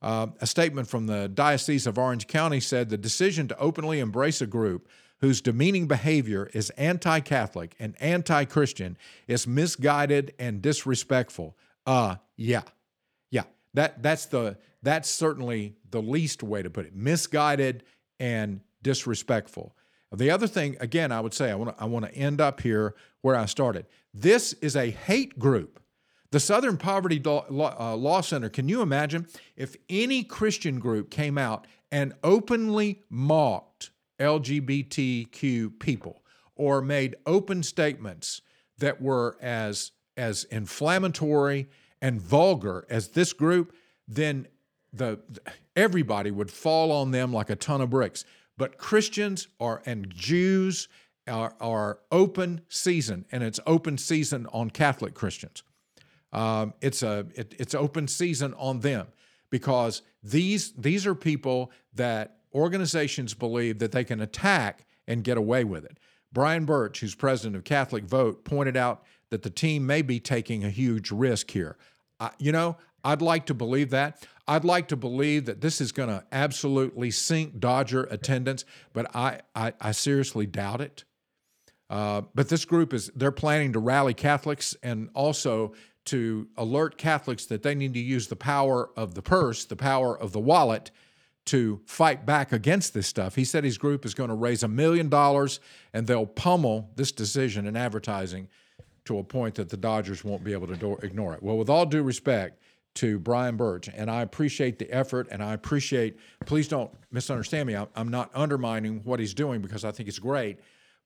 Uh, 0.00 0.28
a 0.40 0.46
statement 0.46 0.88
from 0.88 1.06
the 1.06 1.28
Diocese 1.28 1.86
of 1.86 1.98
Orange 1.98 2.26
County 2.26 2.60
said 2.60 2.88
the 2.88 2.96
decision 2.96 3.48
to 3.48 3.58
openly 3.58 4.00
embrace 4.00 4.40
a 4.40 4.46
group 4.46 4.88
whose 5.20 5.40
demeaning 5.40 5.88
behavior 5.88 6.48
is 6.54 6.70
anti 6.70 7.20
Catholic 7.20 7.74
and 7.78 8.00
anti 8.00 8.44
Christian 8.44 8.96
is 9.26 9.46
misguided 9.46 10.34
and 10.38 10.62
disrespectful. 10.62 11.56
Uh, 11.86 12.16
yeah. 12.36 12.62
Yeah. 13.30 13.44
That, 13.74 14.02
that's, 14.02 14.26
the, 14.26 14.56
that's 14.82 15.10
certainly 15.10 15.74
the 15.90 16.02
least 16.02 16.42
way 16.42 16.62
to 16.62 16.70
put 16.70 16.86
it 16.86 16.94
misguided 16.94 17.82
and 18.20 18.60
disrespectful. 18.82 19.74
The 20.12 20.30
other 20.30 20.46
thing, 20.46 20.76
again, 20.80 21.12
I 21.12 21.20
would 21.20 21.34
say, 21.34 21.50
I 21.50 21.54
want 21.54 21.76
to 21.76 21.82
I 21.82 21.86
want 21.86 22.06
to 22.06 22.14
end 22.14 22.40
up 22.40 22.60
here 22.60 22.94
where 23.20 23.36
I 23.36 23.44
started. 23.44 23.86
This 24.14 24.54
is 24.54 24.74
a 24.74 24.90
hate 24.90 25.38
group. 25.38 25.80
The 26.30 26.40
Southern 26.40 26.76
Poverty 26.76 27.20
Law, 27.20 27.46
uh, 27.48 28.22
Center, 28.22 28.50
can 28.50 28.68
you 28.68 28.82
imagine 28.82 29.26
if 29.56 29.76
any 29.88 30.22
Christian 30.22 30.78
group 30.78 31.10
came 31.10 31.38
out 31.38 31.66
and 31.90 32.12
openly 32.22 33.02
mocked 33.08 33.90
LGBTQ 34.18 35.78
people 35.78 36.22
or 36.54 36.82
made 36.82 37.16
open 37.24 37.62
statements 37.62 38.42
that 38.76 39.00
were 39.00 39.38
as, 39.40 39.92
as 40.18 40.44
inflammatory 40.44 41.68
and 42.02 42.20
vulgar 42.20 42.86
as 42.90 43.08
this 43.08 43.32
group, 43.32 43.74
then 44.06 44.46
the, 44.92 45.18
everybody 45.76 46.30
would 46.30 46.50
fall 46.50 46.92
on 46.92 47.10
them 47.10 47.32
like 47.32 47.48
a 47.48 47.56
ton 47.56 47.80
of 47.80 47.88
bricks. 47.88 48.24
But 48.58 48.76
Christians 48.76 49.48
are 49.58 49.82
and 49.86 50.10
Jews 50.10 50.88
are, 51.26 51.54
are 51.60 52.00
open 52.12 52.62
season, 52.68 53.24
and 53.32 53.42
it's 53.42 53.60
open 53.66 53.96
season 53.96 54.46
on 54.52 54.70
Catholic 54.70 55.14
Christians. 55.14 55.62
Um, 56.32 56.74
it's 56.80 57.02
a 57.02 57.26
it, 57.34 57.54
it's 57.58 57.74
open 57.74 58.08
season 58.08 58.54
on 58.54 58.80
them 58.80 59.06
because 59.50 60.02
these 60.22 60.72
these 60.72 61.06
are 61.06 61.14
people 61.14 61.72
that 61.94 62.36
organizations 62.54 63.34
believe 63.34 63.78
that 63.78 63.92
they 63.92 64.04
can 64.04 64.20
attack 64.20 64.86
and 65.06 65.24
get 65.24 65.36
away 65.38 65.64
with 65.64 65.84
it. 65.84 65.98
Brian 66.32 66.64
Burch, 66.64 67.00
who's 67.00 67.14
president 67.14 67.56
of 67.56 67.64
Catholic 67.64 68.04
Vote, 68.04 68.44
pointed 68.44 68.76
out 68.76 69.02
that 69.30 69.42
the 69.42 69.50
team 69.50 69.86
may 69.86 70.02
be 70.02 70.20
taking 70.20 70.64
a 70.64 70.70
huge 70.70 71.10
risk 71.10 71.50
here. 71.50 71.76
I, 72.20 72.30
you 72.38 72.52
know, 72.52 72.76
I'd 73.04 73.22
like 73.22 73.46
to 73.46 73.54
believe 73.54 73.90
that. 73.90 74.26
I'd 74.46 74.64
like 74.64 74.88
to 74.88 74.96
believe 74.96 75.46
that 75.46 75.60
this 75.60 75.80
is 75.80 75.92
going 75.92 76.08
to 76.08 76.24
absolutely 76.32 77.10
sink 77.10 77.60
Dodger 77.60 78.04
attendance, 78.04 78.64
but 78.92 79.14
I, 79.14 79.40
I, 79.54 79.72
I 79.80 79.92
seriously 79.92 80.46
doubt 80.46 80.80
it. 80.80 81.04
Uh, 81.90 82.22
but 82.34 82.48
this 82.48 82.64
group 82.64 82.92
is, 82.92 83.10
they're 83.14 83.30
planning 83.30 83.72
to 83.72 83.78
rally 83.78 84.14
Catholics 84.14 84.76
and 84.82 85.08
also 85.14 85.74
to 86.08 86.48
alert 86.56 86.98
Catholics 86.98 87.46
that 87.46 87.62
they 87.62 87.74
need 87.74 87.94
to 87.94 88.00
use 88.00 88.28
the 88.28 88.36
power 88.36 88.90
of 88.96 89.14
the 89.14 89.22
purse, 89.22 89.64
the 89.64 89.76
power 89.76 90.18
of 90.18 90.32
the 90.32 90.40
wallet, 90.40 90.90
to 91.46 91.80
fight 91.86 92.26
back 92.26 92.52
against 92.52 92.92
this 92.92 93.06
stuff. 93.06 93.34
He 93.34 93.44
said 93.44 93.64
his 93.64 93.78
group 93.78 94.04
is 94.04 94.12
going 94.12 94.28
to 94.28 94.34
raise 94.34 94.62
a 94.62 94.68
million 94.68 95.08
dollars 95.08 95.60
and 95.94 96.06
they'll 96.06 96.26
pummel 96.26 96.90
this 96.96 97.10
decision 97.10 97.66
in 97.66 97.74
advertising 97.76 98.48
to 99.06 99.18
a 99.18 99.24
point 99.24 99.54
that 99.54 99.70
the 99.70 99.76
Dodgers 99.76 100.22
won't 100.22 100.44
be 100.44 100.52
able 100.52 100.66
to 100.66 100.76
do- 100.76 100.98
ignore 101.02 101.32
it. 101.34 101.42
Well, 101.42 101.56
with 101.56 101.70
all 101.70 101.86
due 101.86 102.02
respect 102.02 102.62
to 102.96 103.18
Brian 103.18 103.56
Burch, 103.56 103.88
and 103.88 104.10
I 104.10 104.20
appreciate 104.20 104.78
the 104.78 104.90
effort 104.90 105.28
and 105.30 105.42
I 105.42 105.54
appreciate, 105.54 106.18
please 106.44 106.68
don't 106.68 106.90
misunderstand 107.10 107.66
me. 107.66 107.76
I'm 107.94 108.08
not 108.08 108.30
undermining 108.34 109.00
what 109.04 109.18
he's 109.18 109.32
doing 109.32 109.62
because 109.62 109.84
I 109.84 109.90
think 109.90 110.08
it's 110.08 110.18
great. 110.18 110.58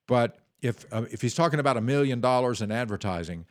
But 0.07 0.39
if, 0.61 0.85
uh, 0.91 1.05
if 1.11 1.21
he's 1.21 1.35
talking 1.35 1.59
about 1.59 1.77
a 1.77 1.81
million 1.81 2.19
dollars 2.19 2.61
in 2.61 2.71
advertising, 2.71 3.45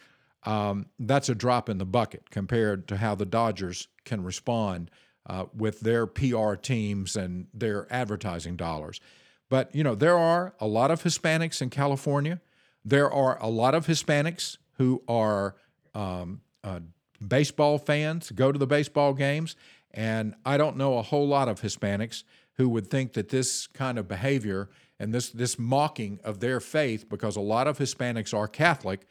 um, 0.44 0.86
that's 0.98 1.28
a 1.28 1.34
drop 1.34 1.68
in 1.68 1.78
the 1.78 1.84
bucket 1.84 2.30
compared 2.30 2.88
to 2.88 2.96
how 2.96 3.14
the 3.14 3.26
Dodgers 3.26 3.88
can 4.04 4.22
respond 4.24 4.90
uh, 5.26 5.46
with 5.54 5.80
their 5.80 6.06
PR 6.06 6.54
teams 6.54 7.16
and 7.16 7.46
their 7.54 7.86
advertising 7.92 8.56
dollars. 8.56 9.00
But, 9.48 9.74
you 9.74 9.84
know, 9.84 9.94
there 9.94 10.18
are 10.18 10.54
a 10.60 10.66
lot 10.66 10.90
of 10.90 11.02
Hispanics 11.02 11.62
in 11.62 11.70
California. 11.70 12.40
There 12.84 13.10
are 13.10 13.38
a 13.40 13.48
lot 13.48 13.74
of 13.74 13.86
Hispanics 13.86 14.56
who 14.78 15.02
are 15.06 15.54
um, 15.94 16.40
uh, 16.64 16.80
baseball 17.26 17.78
fans, 17.78 18.30
go 18.30 18.50
to 18.50 18.58
the 18.58 18.66
baseball 18.66 19.14
games. 19.14 19.54
And 19.92 20.34
I 20.44 20.56
don't 20.56 20.76
know 20.76 20.98
a 20.98 21.02
whole 21.02 21.28
lot 21.28 21.48
of 21.48 21.60
Hispanics 21.60 22.24
who 22.54 22.68
would 22.70 22.88
think 22.88 23.12
that 23.12 23.28
this 23.28 23.66
kind 23.66 23.98
of 23.98 24.08
behavior 24.08 24.70
and 24.98 25.12
this, 25.14 25.30
this 25.30 25.58
mocking 25.58 26.18
of 26.24 26.40
their 26.40 26.60
faith, 26.60 27.08
because 27.08 27.36
a 27.36 27.40
lot 27.40 27.66
of 27.66 27.78
Hispanics 27.78 28.34
are 28.36 28.48
Catholic, 28.48 29.06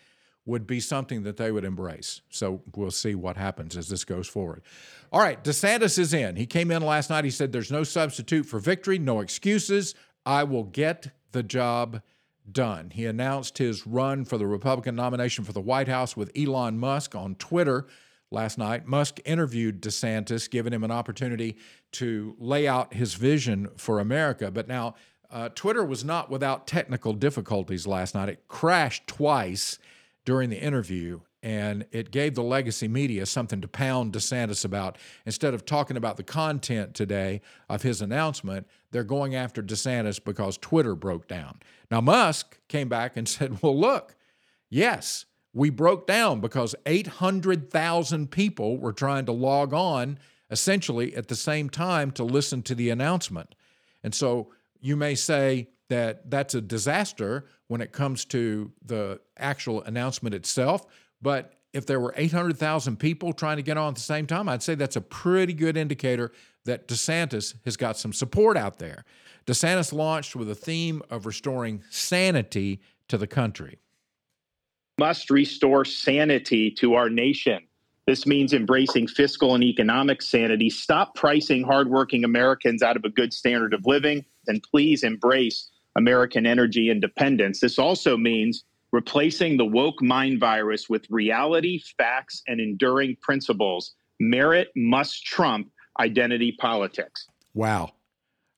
would 0.46 0.66
be 0.66 0.80
something 0.80 1.24
that 1.24 1.38
they 1.38 1.52
would 1.52 1.64
embrace. 1.64 2.22
So 2.30 2.62
we'll 2.76 2.92
see 2.92 3.16
what 3.16 3.38
happens 3.38 3.78
as 3.78 3.90
this 3.90 4.04
goes 4.04 4.28
forward. 4.28 4.64
All 5.12 5.20
right, 5.20 5.42
DeSantis 5.44 6.00
is 6.00 6.14
in. 6.14 6.36
He 6.36 6.46
came 6.46 6.72
in 6.72 6.82
last 6.82 7.10
night. 7.10 7.26
He 7.26 7.32
said, 7.32 7.52
There's 7.52 7.72
no 7.72 7.84
substitute 7.84 8.46
for 8.46 8.60
victory, 8.60 8.98
no 8.98 9.20
excuses. 9.20 9.94
I 10.26 10.44
will 10.44 10.64
get 10.64 11.12
the 11.32 11.44
job 11.44 12.02
done. 12.52 12.90
He 12.92 13.06
announced 13.06 13.58
his 13.58 13.86
run 13.86 14.26
for 14.26 14.38
the 14.38 14.48
Republican 14.48 14.96
nomination 14.96 15.44
for 15.44 15.54
the 15.54 15.62
White 15.62 15.88
House 15.88 16.18
with 16.18 16.32
Elon 16.36 16.78
Musk 16.80 17.16
on 17.16 17.36
Twitter 17.36 17.88
last 18.32 18.58
night. 18.58 18.88
Musk 18.88 19.20
interviewed 19.26 19.82
DeSantis, 19.82 20.50
giving 20.50 20.74
him 20.74 20.84
an 20.84 20.92
opportunity 20.92 21.58
to 21.94 22.36
lay 22.40 22.68
out 22.68 22.94
his 22.94 23.14
vision 23.14 23.70
for 23.78 24.00
America. 24.00 24.50
But 24.50 24.68
now, 24.68 24.96
uh, 25.30 25.50
Twitter 25.50 25.84
was 25.84 26.04
not 26.04 26.30
without 26.30 26.68
technical 26.68 27.14
difficulties 27.14 27.88
last 27.88 28.16
night. 28.16 28.30
It 28.30 28.48
crashed 28.48 29.08
twice 29.08 29.80
during 30.26 30.50
the 30.50 30.62
interview, 30.62 31.20
and 31.44 31.86
it 31.92 32.12
gave 32.12 32.36
the 32.36 32.44
legacy 32.44 32.88
media 32.88 33.26
something 33.26 33.62
to 33.62 33.68
pound 33.68 34.14
DeSantis 34.14 34.64
about. 34.64 34.98
Instead 35.26 35.54
of 35.54 35.66
talking 35.66 35.98
about 35.98 36.18
the 36.18 36.24
content 36.24 36.94
today 36.94 37.42
of 37.70 37.82
his 37.82 38.02
announcement, 38.02 38.68
they're 38.92 39.04
going 39.04 39.36
after 39.36 39.64
DeSantis 39.64 40.24
because 40.24 40.58
Twitter 40.58 40.96
broke 40.96 41.28
down. 41.28 41.60
Now, 41.90 42.02
Musk 42.02 42.60
came 42.68 42.90
back 42.90 43.18
and 43.18 43.28
said, 43.30 43.62
Well, 43.62 43.78
look, 43.78 44.16
yes, 44.70 45.26
we 45.54 45.70
broke 45.70 46.08
down 46.08 46.40
because 46.40 46.76
800,000 46.86 48.30
people 48.32 48.78
were 48.78 48.94
trying 48.94 49.26
to 49.26 49.32
log 49.32 49.74
on 49.74 50.20
essentially 50.50 51.16
at 51.16 51.28
the 51.28 51.36
same 51.36 51.70
time 51.70 52.12
to 52.12 52.24
listen 52.24 52.62
to 52.64 52.76
the 52.76 52.90
announcement. 52.90 53.56
And 54.04 54.14
so 54.14 54.52
you 54.80 54.96
may 54.96 55.16
say 55.16 55.70
that 55.90 56.30
that's 56.30 56.54
a 56.54 56.62
disaster 56.62 57.46
when 57.72 57.80
it 57.80 57.94
comes 57.94 58.26
to 58.26 58.70
the 58.86 59.18
actual 59.38 59.82
announcement 59.84 60.36
itself. 60.36 60.86
But 61.22 61.54
if 61.72 61.86
there 61.86 62.02
were 62.02 62.14
800,000 62.18 62.98
people 62.98 63.32
trying 63.32 63.56
to 63.56 63.64
get 63.64 63.78
on 63.78 63.88
at 63.88 63.96
the 63.96 64.02
same 64.02 64.28
time, 64.28 64.50
I'd 64.50 64.62
say 64.62 64.76
that's 64.76 64.98
a 64.98 65.02
pretty 65.02 65.54
good 65.54 65.78
indicator 65.78 66.34
that 66.66 66.90
DeSantis 66.90 67.56
has 67.64 67.78
got 67.78 67.98
some 67.98 68.12
support 68.12 68.58
out 68.58 68.80
there. 68.80 69.06
DeSantis 69.46 69.94
launched 69.94 70.36
with 70.36 70.50
a 70.50 70.54
theme 70.54 71.02
of 71.10 71.26
restoring 71.26 71.82
sanity 71.90 72.82
to 73.08 73.18
the 73.18 73.26
country. 73.26 73.80
Must 75.00 75.30
restore 75.30 75.86
sanity 75.86 76.72
to 76.72 76.96
our 76.96 77.10
nation. 77.10 77.66
This 78.06 78.28
means 78.28 78.52
embracing 78.52 79.08
fiscal 79.08 79.56
and 79.56 79.64
economic 79.64 80.22
sanity. 80.22 80.70
Stop 80.70 81.16
pricing 81.16 81.64
hardworking 81.64 82.26
Americans 82.26 82.84
out 82.84 82.98
of 82.98 83.06
a 83.06 83.10
good 83.10 83.32
standard 83.32 83.74
of 83.74 83.86
living, 83.86 84.26
and 84.48 84.62
please 84.62 85.04
embrace 85.04 85.71
American 85.96 86.46
energy 86.46 86.90
independence. 86.90 87.60
This 87.60 87.80
also 87.80 88.18
means 88.18 88.64
replacing 88.92 89.58
the 89.58 89.66
woke 89.66 90.02
mind 90.02 90.40
virus 90.40 90.90
with 90.90 91.06
reality, 91.10 91.82
facts, 91.98 92.42
and 92.48 92.60
enduring 92.60 93.18
principles. 93.22 93.94
Merit 94.20 94.70
must 94.76 95.26
trump 95.26 95.70
identity 96.00 96.56
politics. 96.60 97.28
Wow. 97.54 97.92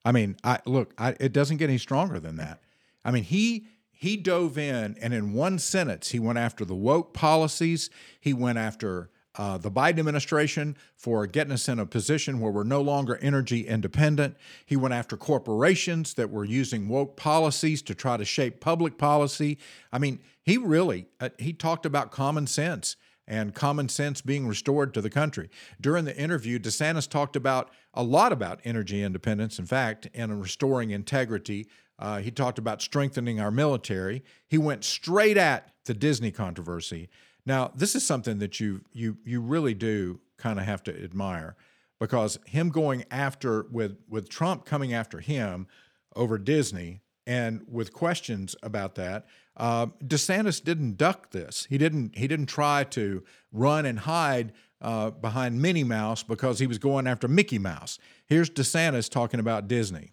I 0.05 0.11
mean, 0.11 0.35
I 0.43 0.59
look, 0.65 0.93
I, 0.97 1.15
it 1.19 1.33
doesn't 1.33 1.57
get 1.57 1.69
any 1.69 1.77
stronger 1.77 2.19
than 2.19 2.37
that. 2.37 2.59
I 3.05 3.11
mean, 3.11 3.23
he 3.23 3.67
he 3.91 4.17
dove 4.17 4.57
in 4.57 4.97
and 5.01 5.13
in 5.13 5.33
one 5.33 5.59
sentence 5.59 6.09
he 6.09 6.19
went 6.19 6.37
after 6.37 6.65
the 6.65 6.75
woke 6.75 7.13
policies. 7.13 7.89
He 8.19 8.33
went 8.33 8.57
after 8.57 9.09
uh, 9.35 9.57
the 9.57 9.71
Biden 9.71 9.99
administration 9.99 10.77
for 10.95 11.25
getting 11.25 11.53
us 11.53 11.67
in 11.67 11.79
a 11.79 11.85
position 11.85 12.39
where 12.39 12.51
we're 12.51 12.63
no 12.63 12.81
longer 12.81 13.17
energy 13.17 13.67
independent. 13.67 14.37
He 14.65 14.75
went 14.75 14.93
after 14.93 15.17
corporations 15.17 16.13
that 16.15 16.29
were 16.29 16.45
using 16.45 16.87
woke 16.87 17.17
policies 17.17 17.81
to 17.83 17.95
try 17.95 18.17
to 18.17 18.25
shape 18.25 18.59
public 18.59 18.97
policy. 18.97 19.57
I 19.91 19.97
mean, 19.97 20.19
he 20.43 20.57
really 20.57 21.07
uh, 21.19 21.29
he 21.39 21.53
talked 21.53 21.85
about 21.85 22.11
common 22.11 22.47
sense 22.47 22.95
and 23.27 23.55
common 23.55 23.89
sense 23.89 24.21
being 24.21 24.47
restored 24.47 24.93
to 24.93 25.01
the 25.01 25.09
country. 25.09 25.49
During 25.79 26.05
the 26.05 26.15
interview, 26.15 26.59
DeSantis 26.59 27.09
talked 27.09 27.35
about 27.35 27.71
a 27.93 28.03
lot 28.03 28.31
about 28.31 28.59
energy 28.63 29.01
independence, 29.01 29.59
in 29.59 29.65
fact, 29.65 30.09
and 30.13 30.41
restoring 30.41 30.91
integrity. 30.91 31.67
Uh, 31.97 32.19
he 32.19 32.31
talked 32.31 32.59
about 32.59 32.81
strengthening 32.81 33.39
our 33.39 33.51
military. 33.51 34.23
He 34.47 34.57
went 34.57 34.83
straight 34.83 35.37
at 35.37 35.73
the 35.85 35.93
Disney 35.93 36.31
controversy. 36.31 37.09
Now, 37.45 37.71
this 37.75 37.95
is 37.95 38.05
something 38.05 38.39
that 38.39 38.59
you 38.59 38.81
you 38.91 39.17
you 39.25 39.41
really 39.41 39.73
do 39.73 40.19
kind 40.37 40.59
of 40.59 40.65
have 40.65 40.83
to 40.83 41.03
admire 41.03 41.55
because 41.99 42.39
him 42.45 42.69
going 42.69 43.05
after 43.11 43.63
with 43.71 43.97
with 44.07 44.29
Trump 44.29 44.65
coming 44.65 44.93
after 44.93 45.19
him 45.19 45.67
over 46.15 46.37
Disney 46.37 47.01
and 47.25 47.63
with 47.69 47.93
questions 47.93 48.55
about 48.61 48.95
that, 48.95 49.25
uh, 49.55 49.87
DeSantis 50.03 50.63
didn't 50.63 50.97
duck 50.97 51.31
this. 51.31 51.67
He 51.69 51.77
didn't 51.77 52.17
he 52.17 52.27
didn't 52.27 52.47
try 52.47 52.83
to 52.85 53.23
run 53.51 53.85
and 53.85 53.99
hide 53.99 54.53
uh, 54.81 55.11
behind 55.11 55.61
Minnie 55.61 55.83
Mouse 55.83 56.23
because 56.23 56.59
he 56.59 56.67
was 56.67 56.77
going 56.77 57.07
after 57.07 57.27
Mickey 57.27 57.59
Mouse. 57.59 57.99
Here's 58.25 58.49
DeSantis 58.49 59.09
talking 59.09 59.39
about 59.39 59.67
Disney. 59.67 60.11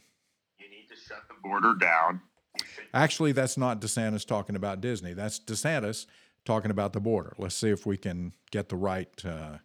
You 0.59 0.71
need 0.71 0.89
to 0.89 0.97
shut 0.97 1.23
the 1.29 1.35
border 1.43 1.75
down. 1.75 2.21
Actually, 2.93 3.33
that's 3.33 3.57
not 3.57 3.81
DeSantis 3.81 4.27
talking 4.27 4.57
about 4.57 4.81
Disney. 4.81 5.13
That's 5.13 5.41
DeSantis 5.41 6.07
talking 6.45 6.71
about 6.71 6.93
the 6.93 7.01
border. 7.01 7.35
Let's 7.39 7.55
see 7.55 7.71
if 7.71 7.87
we 7.87 7.97
can 7.97 8.33
get 8.51 8.69
the 8.69 8.77
right. 8.77 9.09
Uh, 9.25 9.59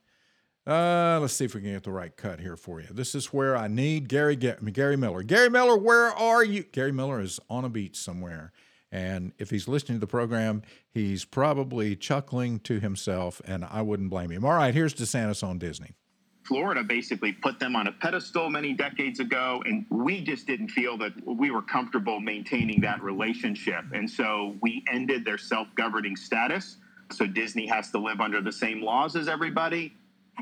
uh, 0.67 1.19
let's 1.21 1.33
see 1.33 1.45
if 1.45 1.53
we 1.53 1.61
can 1.61 1.73
get 1.73 1.83
the 1.83 1.91
right 1.91 2.15
cut 2.15 2.39
here 2.39 2.55
for 2.55 2.81
you. 2.81 2.87
This 2.91 3.13
is 3.13 3.27
where 3.27 3.55
I 3.55 3.67
need 3.67 4.09
Gary 4.09 4.35
Gary 4.35 4.97
Miller. 4.97 5.23
Gary 5.23 5.49
Miller, 5.49 5.77
where 5.77 6.11
are 6.11 6.43
you? 6.43 6.63
Gary 6.63 6.91
Miller 6.91 7.21
is 7.21 7.39
on 7.49 7.65
a 7.65 7.69
beach 7.69 7.95
somewhere, 7.97 8.51
and 8.91 9.33
if 9.37 9.51
he's 9.51 9.67
listening 9.67 9.97
to 9.97 9.99
the 9.99 10.07
program, 10.07 10.63
he's 10.89 11.23
probably 11.23 11.95
chuckling 11.95 12.59
to 12.61 12.79
himself, 12.79 13.41
and 13.45 13.63
I 13.65 13.81
wouldn't 13.83 14.09
blame 14.09 14.31
him. 14.31 14.43
All 14.43 14.55
right, 14.55 14.73
here's 14.73 14.93
DeSantis 14.93 15.43
on 15.43 15.59
Disney. 15.59 15.95
Florida 16.45 16.83
basically 16.83 17.31
put 17.31 17.59
them 17.59 17.75
on 17.75 17.87
a 17.87 17.91
pedestal 17.91 18.49
many 18.49 18.73
decades 18.73 19.19
ago, 19.19 19.63
and 19.65 19.85
we 19.89 20.21
just 20.21 20.45
didn't 20.45 20.69
feel 20.69 20.97
that 20.99 21.13
we 21.25 21.49
were 21.49 21.63
comfortable 21.63 22.19
maintaining 22.19 22.81
that 22.81 23.01
relationship. 23.01 23.83
And 23.93 24.09
so 24.09 24.55
we 24.61 24.83
ended 24.91 25.25
their 25.25 25.39
self 25.39 25.67
governing 25.75 26.15
status. 26.15 26.77
So 27.11 27.25
Disney 27.25 27.67
has 27.67 27.91
to 27.91 27.97
live 27.97 28.21
under 28.21 28.41
the 28.41 28.51
same 28.51 28.81
laws 28.81 29.15
as 29.15 29.27
everybody. 29.27 29.93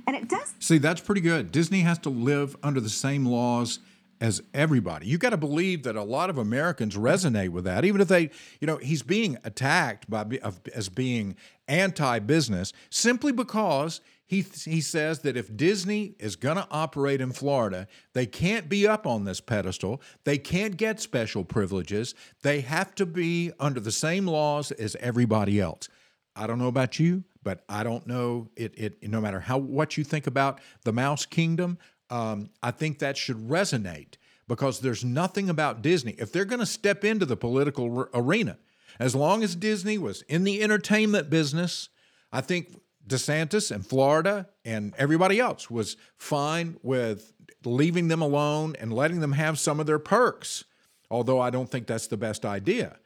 And 0.08 0.16
it 0.16 0.28
does. 0.28 0.54
See, 0.60 0.78
that's 0.78 1.02
pretty 1.02 1.22
good. 1.22 1.52
Disney 1.52 1.82
has 1.82 2.00
to 2.00 2.10
live 2.10 2.56
under 2.64 2.80
the 2.80 2.90
same 2.90 3.26
laws 3.26 3.80
as 4.20 4.42
everybody. 4.54 5.08
You 5.08 5.18
got 5.18 5.32
to 5.32 5.38
believe 5.38 5.84
that 5.84 5.96
a 5.96 6.04
lot 6.04 6.30
of 6.30 6.38
Americans 6.38 6.96
resonate 6.96 7.50
with 7.50 7.66
that, 7.66 7.84
even 7.84 8.00
if 8.00 8.08
they, 8.08 8.30
you 8.62 8.68
know, 8.68 8.78
he's 8.78 9.04
being 9.04 9.38
attacked 9.44 10.10
by 10.10 10.40
as 10.74 10.90
being 10.90 11.36
anti-business 11.68 12.74
simply 12.90 13.32
because 13.32 14.02
he, 14.26 14.42
he 14.42 14.82
says 14.82 15.20
that 15.20 15.36
if 15.38 15.56
Disney 15.56 16.16
is 16.18 16.36
going 16.36 16.56
to 16.56 16.68
operate 16.72 17.22
in 17.22 17.32
Florida, 17.32 17.88
they 18.14 18.26
can't 18.26 18.70
be 18.70 18.88
up 18.88 19.06
on 19.06 19.26
this 19.26 19.42
pedestal. 19.42 20.02
They 20.24 20.38
can't 20.38 20.78
get 20.78 21.00
special 21.00 21.44
privileges. 21.44 22.16
They 22.42 22.62
have 22.62 22.96
to 22.96 23.06
be 23.06 23.52
under 23.60 23.80
the 23.80 23.92
same 23.92 24.26
laws 24.26 24.72
as 24.72 24.96
everybody 25.00 25.60
else. 25.60 25.90
I 26.36 26.48
don't 26.48 26.58
know 26.58 26.68
about 26.68 27.00
you, 27.00 27.26
but 27.44 27.64
I 27.70 27.84
don't 27.84 28.08
know 28.08 28.50
it. 28.56 28.74
It 28.78 29.04
no 29.08 29.22
matter 29.22 29.40
how 29.40 29.58
what 29.58 29.98
you 29.98 30.04
think 30.04 30.26
about 30.26 30.62
the 30.84 30.94
Mouse 30.94 31.26
Kingdom, 31.26 31.78
um, 32.10 32.50
I 32.64 32.72
think 32.72 33.00
that 33.00 33.18
should 33.18 33.38
resonate 33.38 34.16
because 34.48 34.80
there's 34.80 35.04
nothing 35.04 35.50
about 35.50 35.82
Disney. 35.82 36.16
If 36.18 36.32
they're 36.32 36.46
going 36.46 36.60
to 36.60 36.66
step 36.66 37.04
into 37.04 37.26
the 37.26 37.38
political 37.38 38.08
arena, 38.14 38.58
as 39.00 39.16
long 39.16 39.44
as 39.44 39.56
Disney 39.56 39.98
was 39.98 40.22
in 40.24 40.44
the 40.44 40.64
entertainment 40.64 41.30
business, 41.30 41.90
I 42.32 42.42
think 42.42 42.76
DeSantis 43.08 43.72
and 43.72 43.86
Florida 43.86 44.48
and 44.64 44.94
everybody 44.98 45.40
else 45.40 45.70
was 45.70 45.98
fine 46.18 46.78
with 46.82 47.34
leaving 47.66 48.08
them 48.08 48.22
alone 48.22 48.76
and 48.80 48.94
letting 48.94 49.20
them 49.20 49.34
have 49.34 49.60
some 49.60 49.80
of 49.80 49.86
their 49.86 50.00
perks. 50.00 50.64
Although 51.10 51.40
I 51.40 51.50
don't 51.50 51.70
think 51.70 51.88
that's 51.88 52.08
the 52.08 52.18
best 52.18 52.46
idea. 52.46 52.98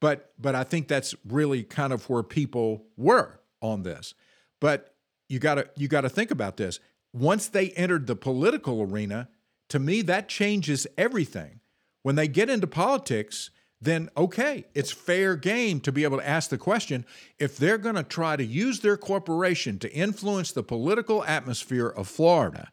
But 0.00 0.32
but 0.38 0.54
I 0.54 0.64
think 0.64 0.88
that's 0.88 1.14
really 1.26 1.62
kind 1.62 1.92
of 1.92 2.08
where 2.08 2.22
people 2.22 2.84
were 2.96 3.40
on 3.60 3.82
this. 3.82 4.14
But 4.60 4.94
you 5.28 5.38
got 5.38 5.56
to 5.56 5.68
you 5.76 5.88
got 5.88 6.02
to 6.02 6.08
think 6.08 6.30
about 6.30 6.56
this. 6.56 6.80
Once 7.12 7.48
they 7.48 7.70
entered 7.70 8.06
the 8.06 8.16
political 8.16 8.82
arena, 8.82 9.28
to 9.68 9.78
me 9.78 10.02
that 10.02 10.28
changes 10.28 10.86
everything. 10.98 11.60
When 12.02 12.14
they 12.14 12.28
get 12.28 12.50
into 12.50 12.66
politics, 12.66 13.50
then 13.80 14.08
okay, 14.16 14.64
it's 14.74 14.90
fair 14.90 15.36
game 15.36 15.80
to 15.80 15.92
be 15.92 16.04
able 16.04 16.18
to 16.18 16.28
ask 16.28 16.50
the 16.50 16.58
question 16.58 17.04
if 17.38 17.56
they're 17.56 17.78
going 17.78 17.94
to 17.94 18.02
try 18.02 18.36
to 18.36 18.44
use 18.44 18.80
their 18.80 18.96
corporation 18.96 19.78
to 19.78 19.92
influence 19.92 20.52
the 20.52 20.62
political 20.62 21.24
atmosphere 21.24 21.88
of 21.88 22.08
Florida, 22.08 22.70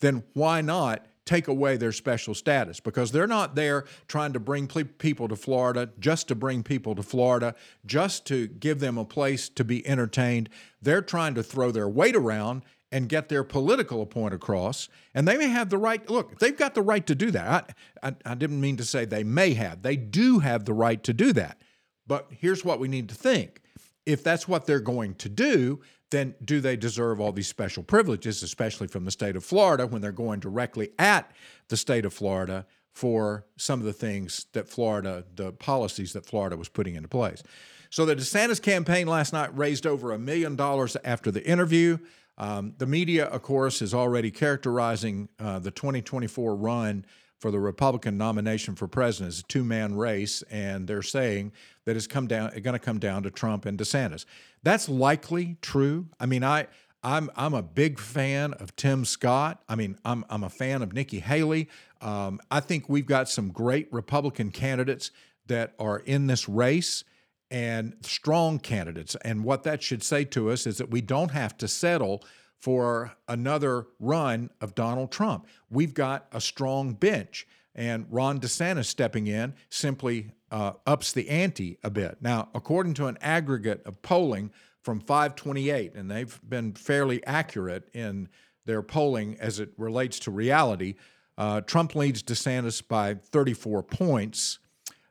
then 0.00 0.22
why 0.32 0.60
not 0.60 1.06
take 1.24 1.48
away 1.48 1.76
their 1.76 1.92
special 1.92 2.34
status? 2.34 2.80
Because 2.80 3.10
they're 3.10 3.26
not 3.26 3.54
there 3.54 3.84
trying 4.06 4.32
to 4.32 4.40
bring 4.40 4.66
people 4.66 5.26
to 5.28 5.36
Florida 5.36 5.90
just 5.98 6.28
to 6.28 6.34
bring 6.34 6.62
people 6.62 6.94
to 6.94 7.02
Florida, 7.02 7.54
just 7.86 8.26
to 8.26 8.46
give 8.46 8.78
them 8.78 8.98
a 8.98 9.04
place 9.04 9.48
to 9.48 9.64
be 9.64 9.86
entertained. 9.86 10.48
They're 10.80 11.02
trying 11.02 11.34
to 11.34 11.42
throw 11.42 11.70
their 11.70 11.88
weight 11.88 12.14
around 12.14 12.62
and 12.94 13.08
get 13.08 13.28
their 13.28 13.42
political 13.42 14.06
point 14.06 14.32
across. 14.32 14.88
And 15.14 15.26
they 15.26 15.36
may 15.36 15.48
have 15.48 15.68
the 15.68 15.78
right, 15.78 16.08
look, 16.08 16.38
they've 16.38 16.56
got 16.56 16.74
the 16.74 16.80
right 16.80 17.04
to 17.08 17.14
do 17.16 17.32
that. 17.32 17.76
I, 18.00 18.08
I, 18.08 18.14
I, 18.24 18.34
didn't 18.36 18.60
mean 18.60 18.76
to 18.76 18.84
say 18.84 19.04
they 19.04 19.24
may 19.24 19.54
have, 19.54 19.82
they 19.82 19.96
do 19.96 20.38
have 20.38 20.64
the 20.64 20.74
right 20.74 21.02
to 21.02 21.12
do 21.12 21.32
that. 21.32 21.60
But 22.06 22.28
here's 22.30 22.64
what 22.64 22.78
we 22.78 22.86
need 22.86 23.08
to 23.08 23.16
think 23.16 23.60
if 24.06 24.22
that's 24.22 24.46
what 24.46 24.66
they're 24.66 24.78
going 24.78 25.16
to 25.16 25.28
do, 25.28 25.80
then 26.12 26.36
do 26.44 26.60
they 26.60 26.76
deserve 26.76 27.20
all 27.20 27.32
these 27.32 27.48
special 27.48 27.82
privileges, 27.82 28.44
especially 28.44 28.86
from 28.86 29.04
the 29.04 29.10
state 29.10 29.34
of 29.34 29.44
Florida, 29.44 29.88
when 29.88 30.00
they're 30.00 30.12
going 30.12 30.38
directly 30.38 30.90
at 30.96 31.32
the 31.68 31.76
state 31.76 32.04
of 32.04 32.14
Florida 32.14 32.64
for 32.92 33.44
some 33.56 33.80
of 33.80 33.86
the 33.86 33.92
things 33.92 34.46
that 34.52 34.68
Florida, 34.68 35.24
the 35.34 35.50
policies 35.50 36.12
that 36.12 36.26
Florida 36.26 36.56
was 36.56 36.68
putting 36.68 36.94
into 36.94 37.08
place? 37.08 37.42
So 37.90 38.04
the 38.04 38.14
DeSantis 38.14 38.62
campaign 38.62 39.08
last 39.08 39.32
night 39.32 39.56
raised 39.56 39.86
over 39.86 40.12
a 40.12 40.18
million 40.18 40.54
dollars 40.54 40.96
after 41.04 41.32
the 41.32 41.44
interview. 41.44 41.98
Um, 42.36 42.74
the 42.78 42.86
media, 42.86 43.26
of 43.26 43.42
course, 43.42 43.80
is 43.80 43.94
already 43.94 44.30
characterizing 44.30 45.28
uh, 45.38 45.58
the 45.58 45.70
2024 45.70 46.56
run 46.56 47.04
for 47.38 47.50
the 47.50 47.60
Republican 47.60 48.16
nomination 48.16 48.74
for 48.74 48.88
president 48.88 49.28
as 49.28 49.40
a 49.40 49.42
two-man 49.44 49.94
race, 49.94 50.42
and 50.50 50.86
they're 50.86 51.02
saying 51.02 51.52
that 51.84 51.96
it's 51.96 52.06
come 52.06 52.26
down, 52.26 52.50
going 52.62 52.72
to 52.72 52.78
come 52.78 52.98
down 52.98 53.22
to 53.22 53.30
Trump 53.30 53.66
and 53.66 53.78
DeSantis. 53.78 54.24
That's 54.62 54.88
likely 54.88 55.56
true. 55.60 56.06
I 56.18 56.26
mean, 56.26 56.44
I. 56.44 56.68
I'm 57.06 57.30
I'm 57.36 57.52
a 57.52 57.60
big 57.60 57.98
fan 57.98 58.54
of 58.54 58.74
Tim 58.76 59.04
Scott. 59.04 59.62
I 59.68 59.74
mean, 59.74 59.98
I'm 60.06 60.24
I'm 60.30 60.42
a 60.42 60.48
fan 60.48 60.80
of 60.80 60.94
Nikki 60.94 61.20
Haley. 61.20 61.68
Um, 62.00 62.40
I 62.50 62.60
think 62.60 62.88
we've 62.88 63.04
got 63.04 63.28
some 63.28 63.50
great 63.50 63.92
Republican 63.92 64.50
candidates 64.50 65.10
that 65.46 65.74
are 65.78 65.98
in 65.98 66.28
this 66.28 66.48
race 66.48 67.04
and 67.54 67.94
strong 68.00 68.58
candidates. 68.58 69.14
And 69.24 69.44
what 69.44 69.62
that 69.62 69.80
should 69.80 70.02
say 70.02 70.24
to 70.24 70.50
us 70.50 70.66
is 70.66 70.78
that 70.78 70.90
we 70.90 71.00
don't 71.00 71.30
have 71.30 71.56
to 71.58 71.68
settle 71.68 72.24
for 72.58 73.12
another 73.28 73.86
run 74.00 74.50
of 74.60 74.74
Donald 74.74 75.12
Trump. 75.12 75.46
We've 75.70 75.94
got 75.94 76.26
a 76.32 76.40
strong 76.40 76.94
bench, 76.94 77.46
and 77.72 78.06
Ron 78.10 78.40
DeSantis 78.40 78.86
stepping 78.86 79.28
in 79.28 79.54
simply 79.68 80.32
uh, 80.50 80.72
ups 80.84 81.12
the 81.12 81.28
ante 81.28 81.78
a 81.84 81.90
bit. 81.90 82.18
Now, 82.20 82.48
according 82.56 82.94
to 82.94 83.06
an 83.06 83.18
aggregate 83.20 83.82
of 83.86 84.02
polling 84.02 84.50
from 84.82 84.98
528, 84.98 85.94
and 85.94 86.10
they've 86.10 86.40
been 86.48 86.72
fairly 86.72 87.24
accurate 87.24 87.88
in 87.94 88.28
their 88.66 88.82
polling 88.82 89.36
as 89.38 89.60
it 89.60 89.70
relates 89.76 90.18
to 90.20 90.32
reality, 90.32 90.96
uh, 91.38 91.60
Trump 91.60 91.94
leads 91.94 92.20
DeSantis 92.20 92.82
by 92.86 93.14
34 93.14 93.84
points. 93.84 94.58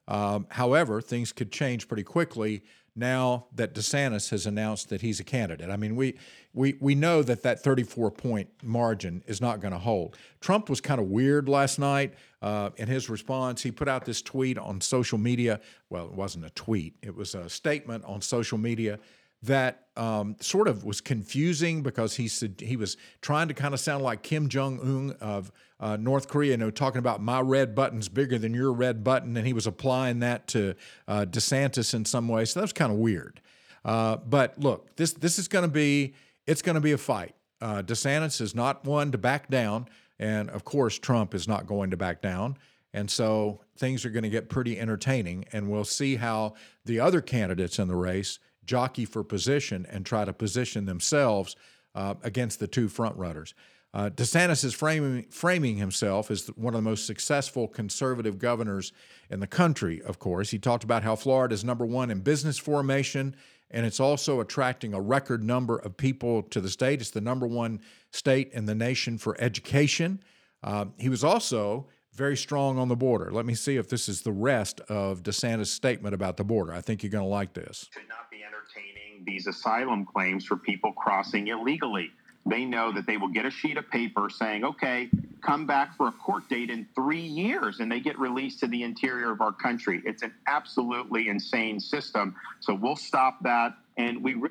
Um, 0.08 0.48
however, 0.50 1.02
things 1.02 1.32
could 1.32 1.52
change 1.52 1.88
pretty 1.88 2.04
quickly 2.04 2.64
now 2.96 3.48
that 3.56 3.74
DeSantis 3.74 4.30
has 4.30 4.46
announced 4.46 4.90
that 4.90 5.02
he's 5.02 5.20
a 5.20 5.24
candidate. 5.24 5.70
I 5.70 5.78
mean, 5.78 5.96
we 5.96 6.16
we 6.54 6.76
we 6.80 6.94
know 6.94 7.24
that 7.24 7.42
that 7.44 7.64
34 7.64 8.12
point 8.12 8.50
margin 8.62 9.24
is 9.26 9.42
not 9.42 9.60
going 9.60 9.72
to 9.72 9.80
hold. 9.80 10.18
Trump 10.42 10.70
was 10.70 10.80
kind 10.80 11.00
of 11.00 11.08
weird 11.08 11.50
last 11.50 11.80
night 11.80 12.14
uh, 12.42 12.70
in 12.78 12.88
his 12.88 13.10
response. 13.10 13.64
He 13.64 13.72
put 13.72 13.88
out 13.88 14.06
this 14.06 14.22
tweet 14.22 14.58
on 14.58 14.80
social 14.82 15.18
media. 15.18 15.60
Well, 15.90 16.06
it 16.06 16.14
wasn't 16.14 16.46
a 16.46 16.52
tweet; 16.52 16.96
it 17.02 17.16
was 17.16 17.34
a 17.34 17.50
statement 17.50 18.04
on 18.06 18.22
social 18.22 18.58
media 18.58 19.00
that 19.42 19.88
um, 19.98 20.38
sort 20.40 20.68
of 20.68 20.86
was 20.86 21.02
confusing 21.02 21.84
because 21.84 22.16
he 22.16 22.28
said 22.28 22.62
he 22.62 22.78
was 22.78 22.96
trying 23.22 23.50
to 23.50 23.54
kind 23.54 23.74
of 23.74 23.80
sound 23.80 24.04
like 24.04 24.24
Kim 24.24 24.48
Jong 24.48 24.80
Un 24.80 25.18
of 25.20 25.52
uh, 25.84 25.98
North 25.98 26.30
Korea, 26.30 26.52
you 26.52 26.58
know, 26.58 26.72
talking 26.72 27.00
about 27.00 27.22
my 27.22 27.42
red 27.42 27.76
button's 27.76 28.08
bigger 28.08 28.38
than 28.38 28.54
your 28.54 28.72
red 28.72 29.04
button, 29.04 29.36
and 29.36 29.46
he 29.46 29.52
was 29.52 29.68
applying 29.68 30.20
that 30.20 30.48
to 30.48 30.76
uh, 31.10 31.26
DeSantis 31.30 31.94
in 31.94 32.06
some 32.06 32.30
way. 32.30 32.46
So 32.46 32.62
that 32.62 32.64
was 32.64 32.72
kind 32.72 32.90
of 32.90 32.98
weird. 32.98 33.42
Uh, 33.84 34.16
but 34.16 34.58
look, 34.58 34.96
this 34.96 35.12
this 35.12 35.38
is 35.38 35.50
going 35.50 35.64
to 35.64 35.72
be 35.72 36.14
it's 36.48 36.62
going 36.62 36.76
to 36.76 36.82
be 36.82 36.94
a 36.94 36.98
fight. 36.98 37.36
Uh, 37.60 37.82
DeSantis 37.82 38.40
is 38.40 38.56
not 38.56 38.86
one 38.86 39.12
to 39.12 39.18
back 39.18 39.50
down, 39.50 39.90
and 40.20 40.50
of 40.52 40.64
course 40.64 40.98
Trump 40.98 41.36
is 41.36 41.50
not 41.50 41.68
going 41.68 41.92
to 41.92 41.98
back 41.98 42.22
down. 42.22 42.58
And 42.94 43.12
so 43.12 43.60
things 43.78 44.06
are 44.06 44.10
going 44.10 44.24
to 44.24 44.30
get 44.30 44.48
pretty 44.48 44.80
entertaining, 44.80 45.44
and 45.52 45.70
we'll 45.70 45.84
see 45.84 46.16
how 46.16 46.54
the 46.86 47.02
other 47.02 47.20
candidates 47.20 47.78
in 47.78 47.90
the 47.90 47.96
race 47.96 48.40
jockey 48.66 49.04
for 49.04 49.22
position 49.22 49.86
and 49.90 50.06
try 50.06 50.24
to 50.24 50.32
position 50.32 50.86
themselves 50.86 51.58
uh, 51.94 52.14
against 52.24 52.60
the 52.62 52.68
two 52.68 52.88
frontrunners. 52.88 53.54
Uh, 53.94 54.10
DeSantis 54.10 54.66
is 54.66 54.74
framing, 54.74 55.24
framing 55.30 55.78
himself 55.78 56.32
as 56.32 56.48
one 56.56 56.74
of 56.74 56.80
the 56.84 56.90
most 56.90 57.06
successful 57.06 57.68
conservative 57.68 58.40
governors 58.40 58.92
in 59.30 59.40
the 59.40 59.48
country, 59.48 60.02
of 60.02 60.18
course. 60.18 60.50
He 60.50 60.58
talked 60.58 60.84
about 60.84 61.04
how 61.04 61.16
Florida 61.16 61.54
is 61.54 61.64
number 61.64 61.86
one 61.86 62.10
in 62.10 62.22
business 62.22 62.58
formation, 62.58 63.36
and 63.70 63.86
it's 63.86 64.00
also 64.00 64.40
attracting 64.40 64.96
a 64.96 65.02
record 65.02 65.44
number 65.44 65.78
of 65.78 65.96
people 65.96 66.42
to 66.44 66.60
the 66.60 66.70
state. 66.70 67.02
It's 67.02 67.12
the 67.12 67.22
number 67.22 67.46
one 67.46 67.82
state 68.12 68.52
in 68.54 68.66
the 68.66 68.74
nation 68.74 69.20
for 69.20 69.40
education. 69.40 70.24
Uh, 70.64 70.86
he 70.98 71.10
was 71.10 71.24
also 71.24 71.88
very 72.14 72.38
strong 72.38 72.80
on 72.80 72.88
the 72.88 72.96
border. 72.96 73.32
Let 73.32 73.46
me 73.46 73.54
see 73.54 73.76
if 73.76 73.90
this 73.90 74.10
is 74.10 74.22
the 74.22 74.32
rest 74.32 74.82
of 74.82 75.22
DeSantis' 75.22 75.68
statement 75.68 76.16
about 76.16 76.38
the 76.38 76.44
border. 76.44 76.74
I 76.74 76.82
think 76.82 77.04
you're 77.04 77.12
going 77.12 77.24
to 77.24 77.30
like 77.30 77.54
this. 77.54 77.90
Should 77.92 78.08
not 78.08 78.30
be 78.32 78.38
entertaining 78.44 79.24
these 79.26 79.46
asylum 79.46 80.06
claims 80.06 80.46
for 80.46 80.56
people 80.56 80.92
crossing 80.94 81.48
illegally. 81.48 82.12
They 82.46 82.66
know 82.66 82.92
that 82.92 83.06
they 83.08 83.18
will 83.18 83.30
get 83.30 83.46
a 83.46 83.50
sheet 83.50 83.78
of 83.78 83.90
paper 83.90 84.30
saying, 84.30 84.66
okay, 84.66 85.10
come 85.42 85.66
back 85.66 85.96
for 85.96 86.08
a 86.08 86.12
court 86.12 86.50
date 86.50 86.70
in 86.70 86.88
three 86.94 87.22
years, 87.22 87.80
and 87.80 87.92
they 87.92 88.00
get 88.00 88.20
released 88.20 88.60
to 88.60 88.68
the 88.68 88.84
interior 88.84 89.32
of 89.32 89.40
our 89.42 89.54
country. 89.54 90.02
It's 90.06 90.24
an 90.24 90.34
absolutely 90.48 91.30
insane 91.30 91.80
system. 91.80 92.36
So 92.60 92.74
we'll 92.74 92.98
stop 92.98 93.42
that. 93.44 93.76
And 93.98 94.24
we, 94.24 94.34
re- 94.34 94.50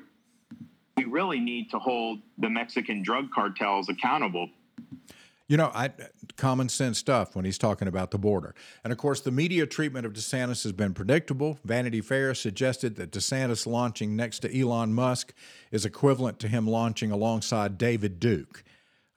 we 0.97 1.05
really 1.05 1.39
need 1.39 1.69
to 1.71 1.79
hold 1.79 2.19
the 2.39 2.49
Mexican 2.49 3.03
drug 3.03 3.29
cartels 3.31 3.89
accountable 3.89 4.49
you 5.47 5.57
know, 5.57 5.71
I, 5.73 5.91
common 6.35 6.69
sense 6.69 6.97
stuff 6.97 7.35
when 7.35 7.45
he's 7.45 7.57
talking 7.57 7.87
about 7.87 8.11
the 8.11 8.17
border. 8.17 8.55
And 8.83 8.91
of 8.91 8.97
course, 8.97 9.21
the 9.21 9.31
media 9.31 9.65
treatment 9.65 10.05
of 10.05 10.13
DeSantis 10.13 10.63
has 10.63 10.71
been 10.71 10.93
predictable. 10.93 11.59
Vanity 11.63 12.01
Fair 12.01 12.33
suggested 12.33 12.95
that 12.95 13.11
DeSantis 13.11 13.67
launching 13.67 14.15
next 14.15 14.39
to 14.39 14.59
Elon 14.59 14.93
Musk 14.93 15.33
is 15.71 15.85
equivalent 15.85 16.39
to 16.39 16.47
him 16.47 16.67
launching 16.67 17.11
alongside 17.11 17.77
David 17.77 18.19
Duke, 18.19 18.63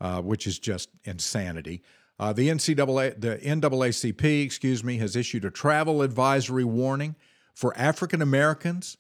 uh, 0.00 0.20
which 0.20 0.46
is 0.46 0.58
just 0.58 0.90
insanity. 1.04 1.82
Uh, 2.18 2.32
the 2.32 2.48
NCAA, 2.48 3.20
the 3.20 3.36
NAACP, 3.36 4.44
excuse 4.44 4.82
me, 4.82 4.98
has 4.98 5.16
issued 5.16 5.44
a 5.44 5.50
travel 5.50 6.02
advisory 6.02 6.64
warning 6.64 7.14
for 7.54 7.76
African 7.76 8.22
Americans. 8.22 8.96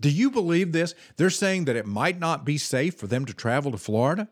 Do 0.00 0.10
you 0.10 0.30
believe 0.30 0.72
this? 0.72 0.94
They're 1.16 1.30
saying 1.30 1.64
that 1.66 1.76
it 1.76 1.86
might 1.86 2.18
not 2.18 2.44
be 2.44 2.58
safe 2.58 2.94
for 2.96 3.06
them 3.06 3.24
to 3.24 3.32
travel 3.34 3.72
to 3.72 3.78
Florida. 3.78 4.28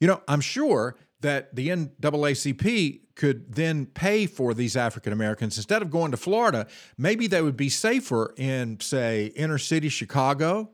You 0.00 0.06
know, 0.08 0.22
I'm 0.28 0.40
sure 0.40 0.96
that 1.24 1.56
the 1.56 1.68
NAACP 1.68 3.00
could 3.14 3.54
then 3.54 3.86
pay 3.86 4.26
for 4.26 4.52
these 4.52 4.76
African 4.76 5.12
Americans 5.12 5.56
instead 5.56 5.80
of 5.80 5.90
going 5.90 6.10
to 6.10 6.18
Florida. 6.18 6.66
Maybe 6.98 7.26
they 7.26 7.40
would 7.40 7.56
be 7.56 7.70
safer 7.70 8.34
in, 8.36 8.78
say, 8.80 9.26
inner 9.36 9.56
city 9.56 9.88
Chicago, 9.88 10.70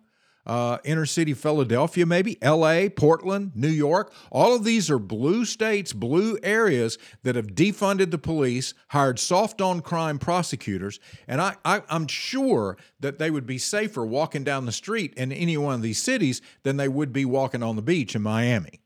uh, 0.47 0.79
inner 0.83 1.07
city 1.07 1.35
Philadelphia, 1.35 2.05
maybe 2.05 2.37
LA, 2.43 2.89
Portland, 2.89 3.53
New 3.55 3.69
York. 3.69 4.13
All 4.33 4.57
of 4.57 4.65
these 4.65 4.91
are 4.91 4.99
blue 4.99 5.45
states, 5.45 5.93
blue 5.93 6.37
areas 6.43 6.99
that 7.23 7.37
have 7.37 7.49
defunded 7.49 8.11
the 8.11 8.19
police, 8.19 8.75
hired 8.89 9.21
soft 9.21 9.61
on 9.61 9.83
crime 9.83 10.19
prosecutors, 10.19 10.99
and 11.29 11.41
I, 11.41 11.55
I, 11.65 11.83
I'm 11.89 12.09
sure 12.09 12.77
that 12.99 13.19
they 13.21 13.31
would 13.31 13.47
be 13.47 13.59
safer 13.59 14.05
walking 14.05 14.43
down 14.43 14.67
the 14.67 14.73
street 14.73 15.15
in 15.15 15.31
any 15.31 15.57
one 15.57 15.75
of 15.75 15.83
these 15.83 16.03
cities 16.03 16.43
than 16.65 16.77
they 16.77 16.89
would 16.89 17.13
be 17.13 17.25
walking 17.25 17.63
on 17.63 17.77
the 17.77 17.83
beach 17.83 18.17
in 18.17 18.23
Miami. 18.23 18.80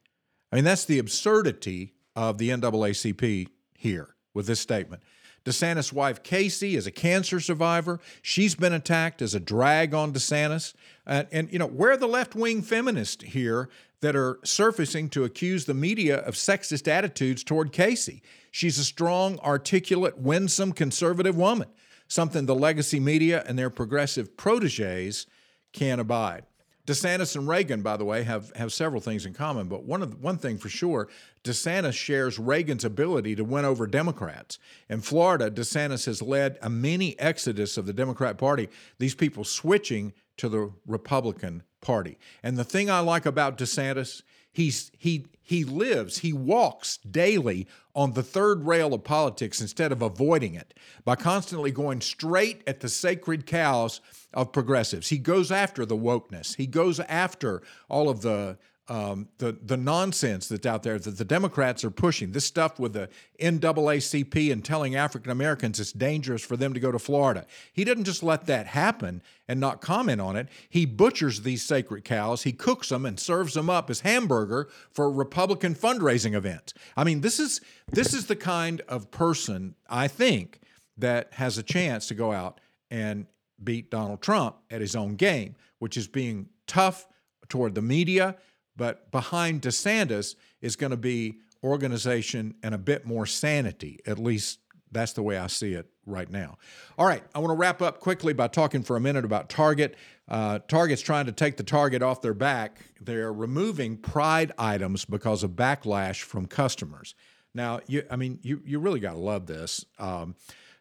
I 0.54 0.58
mean, 0.58 0.64
that's 0.66 0.84
the 0.84 1.00
absurdity 1.00 1.94
of 2.14 2.38
the 2.38 2.50
NAACP 2.50 3.48
here 3.76 4.14
with 4.34 4.46
this 4.46 4.60
statement. 4.60 5.02
DeSantis' 5.44 5.92
wife, 5.92 6.22
Casey, 6.22 6.76
is 6.76 6.86
a 6.86 6.92
cancer 6.92 7.40
survivor. 7.40 7.98
She's 8.22 8.54
been 8.54 8.72
attacked 8.72 9.20
as 9.20 9.34
a 9.34 9.40
drag 9.40 9.94
on 9.94 10.12
DeSantis. 10.12 10.74
And, 11.06 11.26
and 11.32 11.52
you 11.52 11.58
know, 11.58 11.66
where 11.66 11.90
are 11.90 11.96
the 11.96 12.06
left 12.06 12.36
wing 12.36 12.62
feminists 12.62 13.24
here 13.24 13.68
that 13.98 14.14
are 14.14 14.38
surfacing 14.44 15.08
to 15.08 15.24
accuse 15.24 15.64
the 15.64 15.74
media 15.74 16.18
of 16.18 16.34
sexist 16.34 16.86
attitudes 16.86 17.42
toward 17.42 17.72
Casey? 17.72 18.22
She's 18.52 18.78
a 18.78 18.84
strong, 18.84 19.40
articulate, 19.40 20.18
winsome 20.18 20.72
conservative 20.72 21.36
woman, 21.36 21.66
something 22.06 22.46
the 22.46 22.54
legacy 22.54 23.00
media 23.00 23.42
and 23.44 23.58
their 23.58 23.70
progressive 23.70 24.36
proteges 24.36 25.26
can't 25.72 26.00
abide. 26.00 26.44
DeSantis 26.86 27.34
and 27.34 27.48
Reagan, 27.48 27.80
by 27.80 27.96
the 27.96 28.04
way, 28.04 28.24
have, 28.24 28.54
have 28.56 28.72
several 28.72 29.00
things 29.00 29.24
in 29.24 29.32
common, 29.32 29.68
but 29.68 29.84
one 29.84 30.02
of 30.02 30.10
the, 30.10 30.16
one 30.18 30.36
thing 30.36 30.58
for 30.58 30.68
sure, 30.68 31.08
DeSantis 31.42 31.94
shares 31.94 32.38
Reagan's 32.38 32.84
ability 32.84 33.34
to 33.36 33.44
win 33.44 33.64
over 33.64 33.86
Democrats. 33.86 34.58
In 34.90 35.00
Florida, 35.00 35.50
DeSantis 35.50 36.04
has 36.04 36.20
led 36.20 36.58
a 36.60 36.68
mini 36.68 37.18
exodus 37.18 37.78
of 37.78 37.86
the 37.86 37.94
Democrat 37.94 38.36
Party, 38.36 38.68
these 38.98 39.14
people 39.14 39.44
switching 39.44 40.12
to 40.36 40.48
the 40.50 40.72
Republican 40.86 41.62
Party. 41.80 42.18
And 42.42 42.58
the 42.58 42.64
thing 42.64 42.90
I 42.90 43.00
like 43.00 43.24
about 43.24 43.56
DeSantis, 43.56 44.22
he's 44.54 44.90
he 44.96 45.26
he 45.42 45.62
lives, 45.62 46.18
he 46.18 46.32
walks 46.32 46.96
daily 46.98 47.66
on 47.94 48.14
the 48.14 48.22
third 48.22 48.64
rail 48.64 48.94
of 48.94 49.04
politics 49.04 49.60
instead 49.60 49.92
of 49.92 50.00
avoiding 50.00 50.54
it 50.54 50.72
by 51.04 51.14
constantly 51.16 51.70
going 51.70 52.00
straight 52.00 52.62
at 52.66 52.80
the 52.80 52.88
sacred 52.88 53.44
cows 53.44 54.00
of 54.32 54.52
progressives. 54.52 55.10
He 55.10 55.18
goes 55.18 55.52
after 55.52 55.84
the 55.84 55.98
wokeness. 55.98 56.56
He 56.56 56.66
goes 56.66 56.98
after 56.98 57.62
all 57.90 58.08
of 58.08 58.22
the 58.22 58.56
um, 58.88 59.28
the 59.38 59.56
the 59.62 59.78
nonsense 59.78 60.46
that's 60.48 60.66
out 60.66 60.82
there 60.82 60.98
that 60.98 61.16
the 61.16 61.24
Democrats 61.24 61.84
are 61.84 61.90
pushing. 61.90 62.32
This 62.32 62.44
stuff 62.44 62.78
with 62.78 62.92
the 62.92 63.08
NAACP 63.40 64.52
and 64.52 64.62
telling 64.62 64.94
African 64.94 65.32
Americans 65.32 65.80
it's 65.80 65.92
dangerous 65.92 66.44
for 66.44 66.56
them 66.56 66.74
to 66.74 66.80
go 66.80 66.92
to 66.92 66.98
Florida. 66.98 67.46
He 67.72 67.84
didn't 67.84 68.04
just 68.04 68.22
let 68.22 68.46
that 68.46 68.66
happen 68.66 69.22
and 69.48 69.58
not 69.58 69.80
comment 69.80 70.20
on 70.20 70.36
it. 70.36 70.48
He 70.68 70.84
butchers 70.84 71.42
these 71.42 71.64
sacred 71.64 72.04
cows. 72.04 72.42
He 72.42 72.52
cooks 72.52 72.90
them 72.90 73.06
and 73.06 73.18
serves 73.18 73.54
them 73.54 73.70
up 73.70 73.88
as 73.88 74.00
hamburger 74.00 74.68
for 74.90 75.10
Republican 75.10 75.74
fundraising 75.74 76.34
events. 76.34 76.74
I 76.94 77.04
mean, 77.04 77.22
this 77.22 77.40
is 77.40 77.62
this 77.90 78.12
is 78.12 78.26
the 78.26 78.36
kind 78.36 78.82
of 78.88 79.10
person 79.10 79.76
I 79.88 80.08
think 80.08 80.60
that 80.98 81.32
has 81.34 81.56
a 81.56 81.62
chance 81.62 82.06
to 82.08 82.14
go 82.14 82.32
out 82.32 82.60
and 82.90 83.26
beat 83.62 83.90
Donald 83.90 84.20
Trump 84.20 84.56
at 84.70 84.82
his 84.82 84.94
own 84.94 85.16
game, 85.16 85.56
which 85.78 85.96
is 85.96 86.06
being 86.06 86.48
tough 86.66 87.06
toward 87.48 87.74
the 87.74 87.82
media. 87.82 88.36
But 88.76 89.10
behind 89.10 89.62
DeSantis 89.62 90.34
is 90.60 90.76
going 90.76 90.90
to 90.90 90.96
be 90.96 91.38
organization 91.62 92.54
and 92.62 92.74
a 92.74 92.78
bit 92.78 93.06
more 93.06 93.26
sanity. 93.26 94.00
At 94.06 94.18
least 94.18 94.58
that's 94.92 95.12
the 95.12 95.22
way 95.22 95.38
I 95.38 95.48
see 95.48 95.74
it 95.74 95.86
right 96.06 96.30
now. 96.30 96.56
All 96.98 97.06
right, 97.06 97.22
I 97.34 97.38
want 97.38 97.50
to 97.50 97.56
wrap 97.56 97.82
up 97.82 98.00
quickly 98.00 98.32
by 98.32 98.48
talking 98.48 98.82
for 98.82 98.96
a 98.96 99.00
minute 99.00 99.24
about 99.24 99.48
Target. 99.48 99.96
Uh, 100.28 100.60
Target's 100.68 101.02
trying 101.02 101.26
to 101.26 101.32
take 101.32 101.56
the 101.56 101.62
target 101.62 102.02
off 102.02 102.22
their 102.22 102.34
back. 102.34 102.78
They're 103.00 103.32
removing 103.32 103.96
pride 103.96 104.52
items 104.58 105.04
because 105.04 105.42
of 105.42 105.52
backlash 105.52 106.22
from 106.22 106.46
customers. 106.46 107.14
Now, 107.54 107.80
you, 107.86 108.04
I 108.10 108.16
mean, 108.16 108.38
you 108.42 108.62
you 108.64 108.78
really 108.78 109.00
got 109.00 109.12
to 109.12 109.18
love 109.18 109.46
this. 109.46 109.84
Um, 109.98 110.34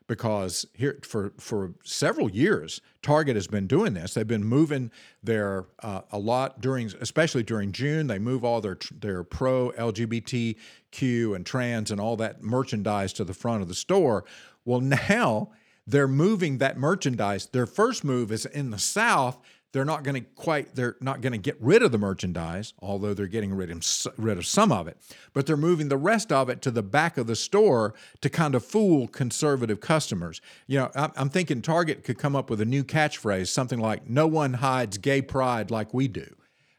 because 0.07 0.65
here 0.73 0.99
for 1.03 1.33
for 1.37 1.73
several 1.83 2.29
years 2.29 2.81
Target 3.03 3.35
has 3.35 3.47
been 3.47 3.67
doing 3.67 3.93
this. 3.93 4.13
They've 4.13 4.25
been 4.25 4.45
moving 4.45 4.89
their 5.21 5.65
uh, 5.83 6.01
a 6.11 6.17
lot 6.17 6.61
during, 6.61 6.91
especially 7.01 7.43
during 7.43 7.73
June. 7.73 8.07
They 8.07 8.17
move 8.17 8.45
all 8.45 8.61
their 8.61 8.77
their 8.97 9.23
pro 9.23 9.71
LGBTQ 9.71 11.35
and 11.35 11.45
trans 11.45 11.91
and 11.91 11.99
all 11.99 12.15
that 12.17 12.41
merchandise 12.41 13.11
to 13.13 13.25
the 13.25 13.33
front 13.33 13.61
of 13.61 13.67
the 13.67 13.75
store. 13.75 14.23
Well, 14.63 14.79
now 15.09 15.51
they're 15.85 16.07
moving 16.07 16.59
that 16.59 16.77
merchandise. 16.77 17.47
Their 17.47 17.65
first 17.65 18.05
move 18.05 18.31
is 18.31 18.45
in 18.45 18.71
the 18.71 18.79
South 18.79 19.37
they're 19.73 19.83
not 19.83 20.03
going 20.03 20.15
to 20.15 20.29
quite 20.35 20.73
they're 20.75 20.95
not 21.01 21.19
going 21.19 21.33
to 21.33 21.37
get 21.37 21.57
rid 21.59 21.83
of 21.83 21.91
the 21.91 21.97
merchandise 21.97 22.73
although 22.79 23.13
they're 23.13 23.27
getting 23.27 23.53
rid 23.53 23.69
of, 23.69 23.85
rid 24.17 24.37
of 24.37 24.45
some 24.45 24.71
of 24.71 24.87
it 24.87 24.97
but 25.33 25.45
they're 25.45 25.57
moving 25.57 25.89
the 25.89 25.97
rest 25.97 26.31
of 26.31 26.47
it 26.47 26.61
to 26.61 26.71
the 26.71 26.83
back 26.83 27.17
of 27.17 27.27
the 27.27 27.35
store 27.35 27.93
to 28.21 28.29
kind 28.29 28.55
of 28.55 28.63
fool 28.63 29.07
conservative 29.07 29.81
customers. 29.81 30.39
You 30.67 30.79
know 30.79 30.91
i'm 30.95 31.29
thinking 31.29 31.61
target 31.61 32.03
could 32.03 32.17
come 32.17 32.35
up 32.35 32.49
with 32.49 32.61
a 32.61 32.65
new 32.65 32.83
catchphrase 32.83 33.47
something 33.47 33.79
like 33.79 34.09
no 34.09 34.27
one 34.27 34.53
hides 34.53 34.97
gay 34.97 35.21
pride 35.21 35.69
like 35.69 35.93
we 35.93 36.07
do. 36.07 36.27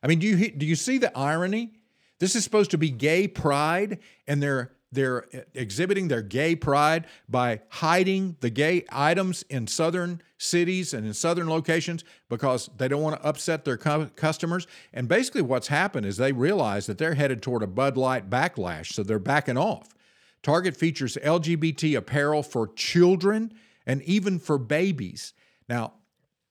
I 0.02 0.06
mean 0.06 0.20
do 0.20 0.26
you 0.26 0.50
do 0.50 0.64
you 0.64 0.76
see 0.76 0.98
the 0.98 1.16
irony? 1.16 1.72
This 2.20 2.36
is 2.36 2.44
supposed 2.44 2.70
to 2.70 2.78
be 2.78 2.90
gay 2.90 3.26
pride 3.28 3.98
and 4.26 4.42
they're 4.42 4.73
they're 4.94 5.26
eh, 5.34 5.42
exhibiting 5.54 6.08
their 6.08 6.22
gay 6.22 6.56
pride 6.56 7.06
by 7.28 7.60
hiding 7.68 8.36
the 8.40 8.50
gay 8.50 8.84
items 8.90 9.42
in 9.50 9.66
southern 9.66 10.22
cities 10.38 10.94
and 10.94 11.06
in 11.06 11.14
southern 11.14 11.48
locations 11.48 12.04
because 12.28 12.70
they 12.76 12.88
don't 12.88 13.02
want 13.02 13.20
to 13.20 13.26
upset 13.26 13.64
their 13.64 13.76
customers. 13.76 14.66
And 14.92 15.08
basically, 15.08 15.42
what's 15.42 15.68
happened 15.68 16.06
is 16.06 16.16
they 16.16 16.32
realize 16.32 16.86
that 16.86 16.98
they're 16.98 17.14
headed 17.14 17.42
toward 17.42 17.62
a 17.62 17.66
Bud 17.66 17.96
Light 17.96 18.30
backlash, 18.30 18.92
so 18.92 19.02
they're 19.02 19.18
backing 19.18 19.58
off. 19.58 19.88
Target 20.42 20.76
features 20.76 21.16
LGBT 21.22 21.96
apparel 21.96 22.42
for 22.42 22.68
children 22.68 23.52
and 23.86 24.02
even 24.02 24.38
for 24.38 24.58
babies. 24.58 25.32
Now, 25.68 25.94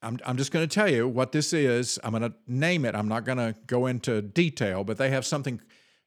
I'm, 0.01 0.19
I'm 0.25 0.36
just 0.38 0.51
going 0.51 0.67
to 0.67 0.73
tell 0.73 0.89
you 0.89 1.08
what 1.08 1.32
this 1.32 1.53
is. 1.53 1.99
I'm 2.03 2.12
going 2.12 2.23
to 2.23 2.34
name 2.47 2.86
it. 2.86 2.95
I'm 2.95 3.08
not 3.08 3.23
going 3.23 3.38
to 3.38 3.56
go 3.67 3.86
into 3.86 4.21
detail, 4.21 4.84
but 4.84 4.97
they 4.97 5.10
have 5.10 5.25
something 5.25 5.62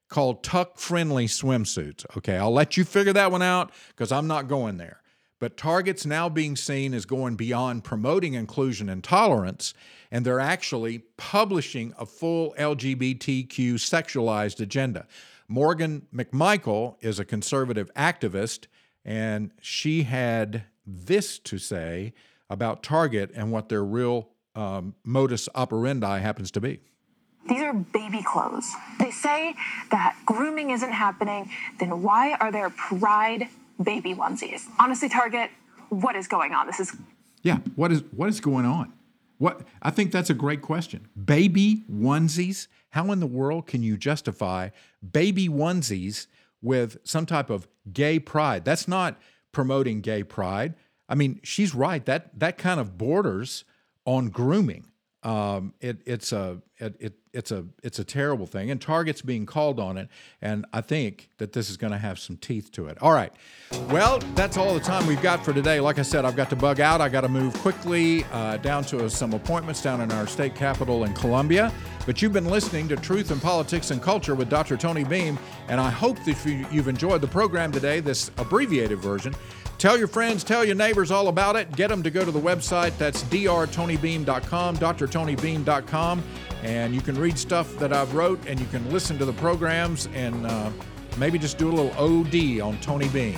called 0.08 0.42
tuck 0.42 0.78
friendly 0.78 1.26
swimsuits. 1.26 2.04
Okay, 2.16 2.36
I'll 2.36 2.52
let 2.52 2.76
you 2.76 2.84
figure 2.84 3.12
that 3.12 3.32
one 3.32 3.42
out 3.42 3.72
because 3.88 4.12
I'm 4.12 4.26
not 4.26 4.48
going 4.48 4.76
there. 4.76 5.02
But 5.38 5.56
Target's 5.56 6.06
now 6.06 6.28
being 6.28 6.56
seen 6.56 6.94
as 6.94 7.04
going 7.04 7.36
beyond 7.36 7.84
promoting 7.84 8.34
inclusion 8.34 8.88
and 8.88 9.04
tolerance, 9.04 9.74
and 10.10 10.24
they're 10.24 10.40
actually 10.40 11.00
publishing 11.18 11.92
a 11.98 12.06
full 12.06 12.54
LGBTQ 12.58 13.74
sexualized 13.74 14.60
agenda. 14.60 15.06
Morgan 15.46 16.06
McMichael 16.14 16.96
is 17.00 17.18
a 17.18 17.24
conservative 17.24 17.92
activist, 17.94 18.66
and 19.04 19.52
she 19.60 20.04
had 20.04 20.64
this 20.86 21.38
to 21.40 21.58
say 21.58 22.14
about 22.48 22.82
Target 22.82 23.30
and 23.34 23.52
what 23.52 23.68
their 23.68 23.84
real 23.84 24.30
um, 24.54 24.94
modus 25.04 25.48
operandi 25.54 26.18
happens 26.18 26.50
to 26.52 26.60
be. 26.60 26.80
These 27.48 27.62
are 27.62 27.72
baby 27.72 28.22
clothes. 28.22 28.70
They 28.98 29.10
say 29.10 29.54
that 29.90 30.16
grooming 30.26 30.70
isn't 30.70 30.92
happening, 30.92 31.50
then 31.78 32.02
why 32.02 32.34
are 32.34 32.50
there 32.50 32.70
pride 32.70 33.48
baby 33.82 34.14
onesies? 34.14 34.64
Honestly, 34.78 35.08
Target, 35.08 35.50
what 35.88 36.16
is 36.16 36.26
going 36.26 36.52
on? 36.52 36.66
This 36.66 36.80
is 36.80 36.96
Yeah, 37.42 37.58
what 37.76 37.92
is 37.92 38.02
what 38.14 38.28
is 38.28 38.40
going 38.40 38.66
on? 38.66 38.92
What 39.38 39.62
I 39.82 39.90
think 39.90 40.12
that's 40.12 40.30
a 40.30 40.34
great 40.34 40.62
question. 40.62 41.08
Baby 41.22 41.84
onesies? 41.90 42.68
How 42.90 43.12
in 43.12 43.20
the 43.20 43.26
world 43.26 43.66
can 43.66 43.82
you 43.82 43.96
justify 43.96 44.70
baby 45.12 45.48
onesies 45.48 46.26
with 46.62 46.96
some 47.04 47.26
type 47.26 47.50
of 47.50 47.68
gay 47.92 48.18
pride? 48.18 48.64
That's 48.64 48.88
not 48.88 49.20
promoting 49.52 50.00
gay 50.00 50.24
pride. 50.24 50.74
I 51.08 51.14
mean, 51.14 51.40
she's 51.42 51.74
right. 51.74 52.04
That 52.06 52.38
that 52.40 52.58
kind 52.58 52.80
of 52.80 52.98
borders 52.98 53.64
on 54.04 54.28
grooming. 54.28 54.90
Um, 55.22 55.74
it, 55.80 55.98
it's 56.06 56.32
a 56.32 56.62
it, 56.78 56.96
it, 57.00 57.14
it's 57.36 57.50
a 57.50 57.64
it's 57.82 57.98
a 57.98 58.04
terrible 58.04 58.46
thing, 58.46 58.70
and 58.70 58.80
Target's 58.80 59.20
being 59.20 59.44
called 59.44 59.78
on 59.78 59.98
it, 59.98 60.08
and 60.40 60.64
I 60.72 60.80
think 60.80 61.28
that 61.36 61.52
this 61.52 61.68
is 61.68 61.76
going 61.76 61.92
to 61.92 61.98
have 61.98 62.18
some 62.18 62.36
teeth 62.38 62.72
to 62.72 62.86
it. 62.86 62.96
All 63.02 63.12
right, 63.12 63.32
well, 63.90 64.18
that's 64.34 64.56
all 64.56 64.72
the 64.72 64.80
time 64.80 65.06
we've 65.06 65.20
got 65.20 65.44
for 65.44 65.52
today. 65.52 65.78
Like 65.78 65.98
I 65.98 66.02
said, 66.02 66.24
I've 66.24 66.34
got 66.34 66.48
to 66.50 66.56
bug 66.56 66.80
out. 66.80 67.00
I 67.00 67.10
got 67.10 67.20
to 67.20 67.28
move 67.28 67.52
quickly 67.58 68.24
uh, 68.32 68.56
down 68.56 68.84
to 68.84 69.08
some 69.10 69.34
appointments 69.34 69.82
down 69.82 70.00
in 70.00 70.10
our 70.12 70.26
state 70.26 70.54
capital 70.54 71.04
in 71.04 71.12
Columbia. 71.14 71.72
But 72.06 72.22
you've 72.22 72.32
been 72.32 72.48
listening 72.48 72.88
to 72.88 72.96
Truth 72.96 73.30
in 73.30 73.40
Politics 73.40 73.90
and 73.90 74.00
Culture 74.00 74.34
with 74.34 74.48
Dr. 74.48 74.76
Tony 74.76 75.04
Beam, 75.04 75.38
and 75.68 75.80
I 75.80 75.90
hope 75.90 76.18
that 76.24 76.68
you've 76.72 76.88
enjoyed 76.88 77.20
the 77.20 77.28
program 77.28 77.70
today, 77.70 78.00
this 78.00 78.30
abbreviated 78.38 78.98
version. 78.98 79.34
Tell 79.78 79.98
your 79.98 80.08
friends, 80.08 80.42
tell 80.42 80.64
your 80.64 80.74
neighbors 80.74 81.10
all 81.10 81.28
about 81.28 81.56
it. 81.56 81.70
Get 81.76 81.88
them 81.88 82.02
to 82.02 82.10
go 82.10 82.24
to 82.24 82.30
the 82.30 82.40
website. 82.40 82.96
That's 82.96 83.22
drtonybeam.com, 83.24 84.76
drtonybeam.com. 84.76 86.22
And 86.62 86.94
you 86.94 87.00
can 87.00 87.20
read 87.20 87.38
stuff 87.38 87.76
that 87.78 87.92
I've 87.92 88.14
wrote 88.14 88.40
and 88.46 88.58
you 88.58 88.66
can 88.66 88.90
listen 88.90 89.18
to 89.18 89.24
the 89.24 89.34
programs 89.34 90.08
and 90.14 90.46
uh, 90.46 90.70
maybe 91.18 91.38
just 91.38 91.58
do 91.58 91.70
a 91.70 91.74
little 91.74 91.92
OD 91.92 92.60
on 92.60 92.80
Tony 92.80 93.08
Beam. 93.08 93.36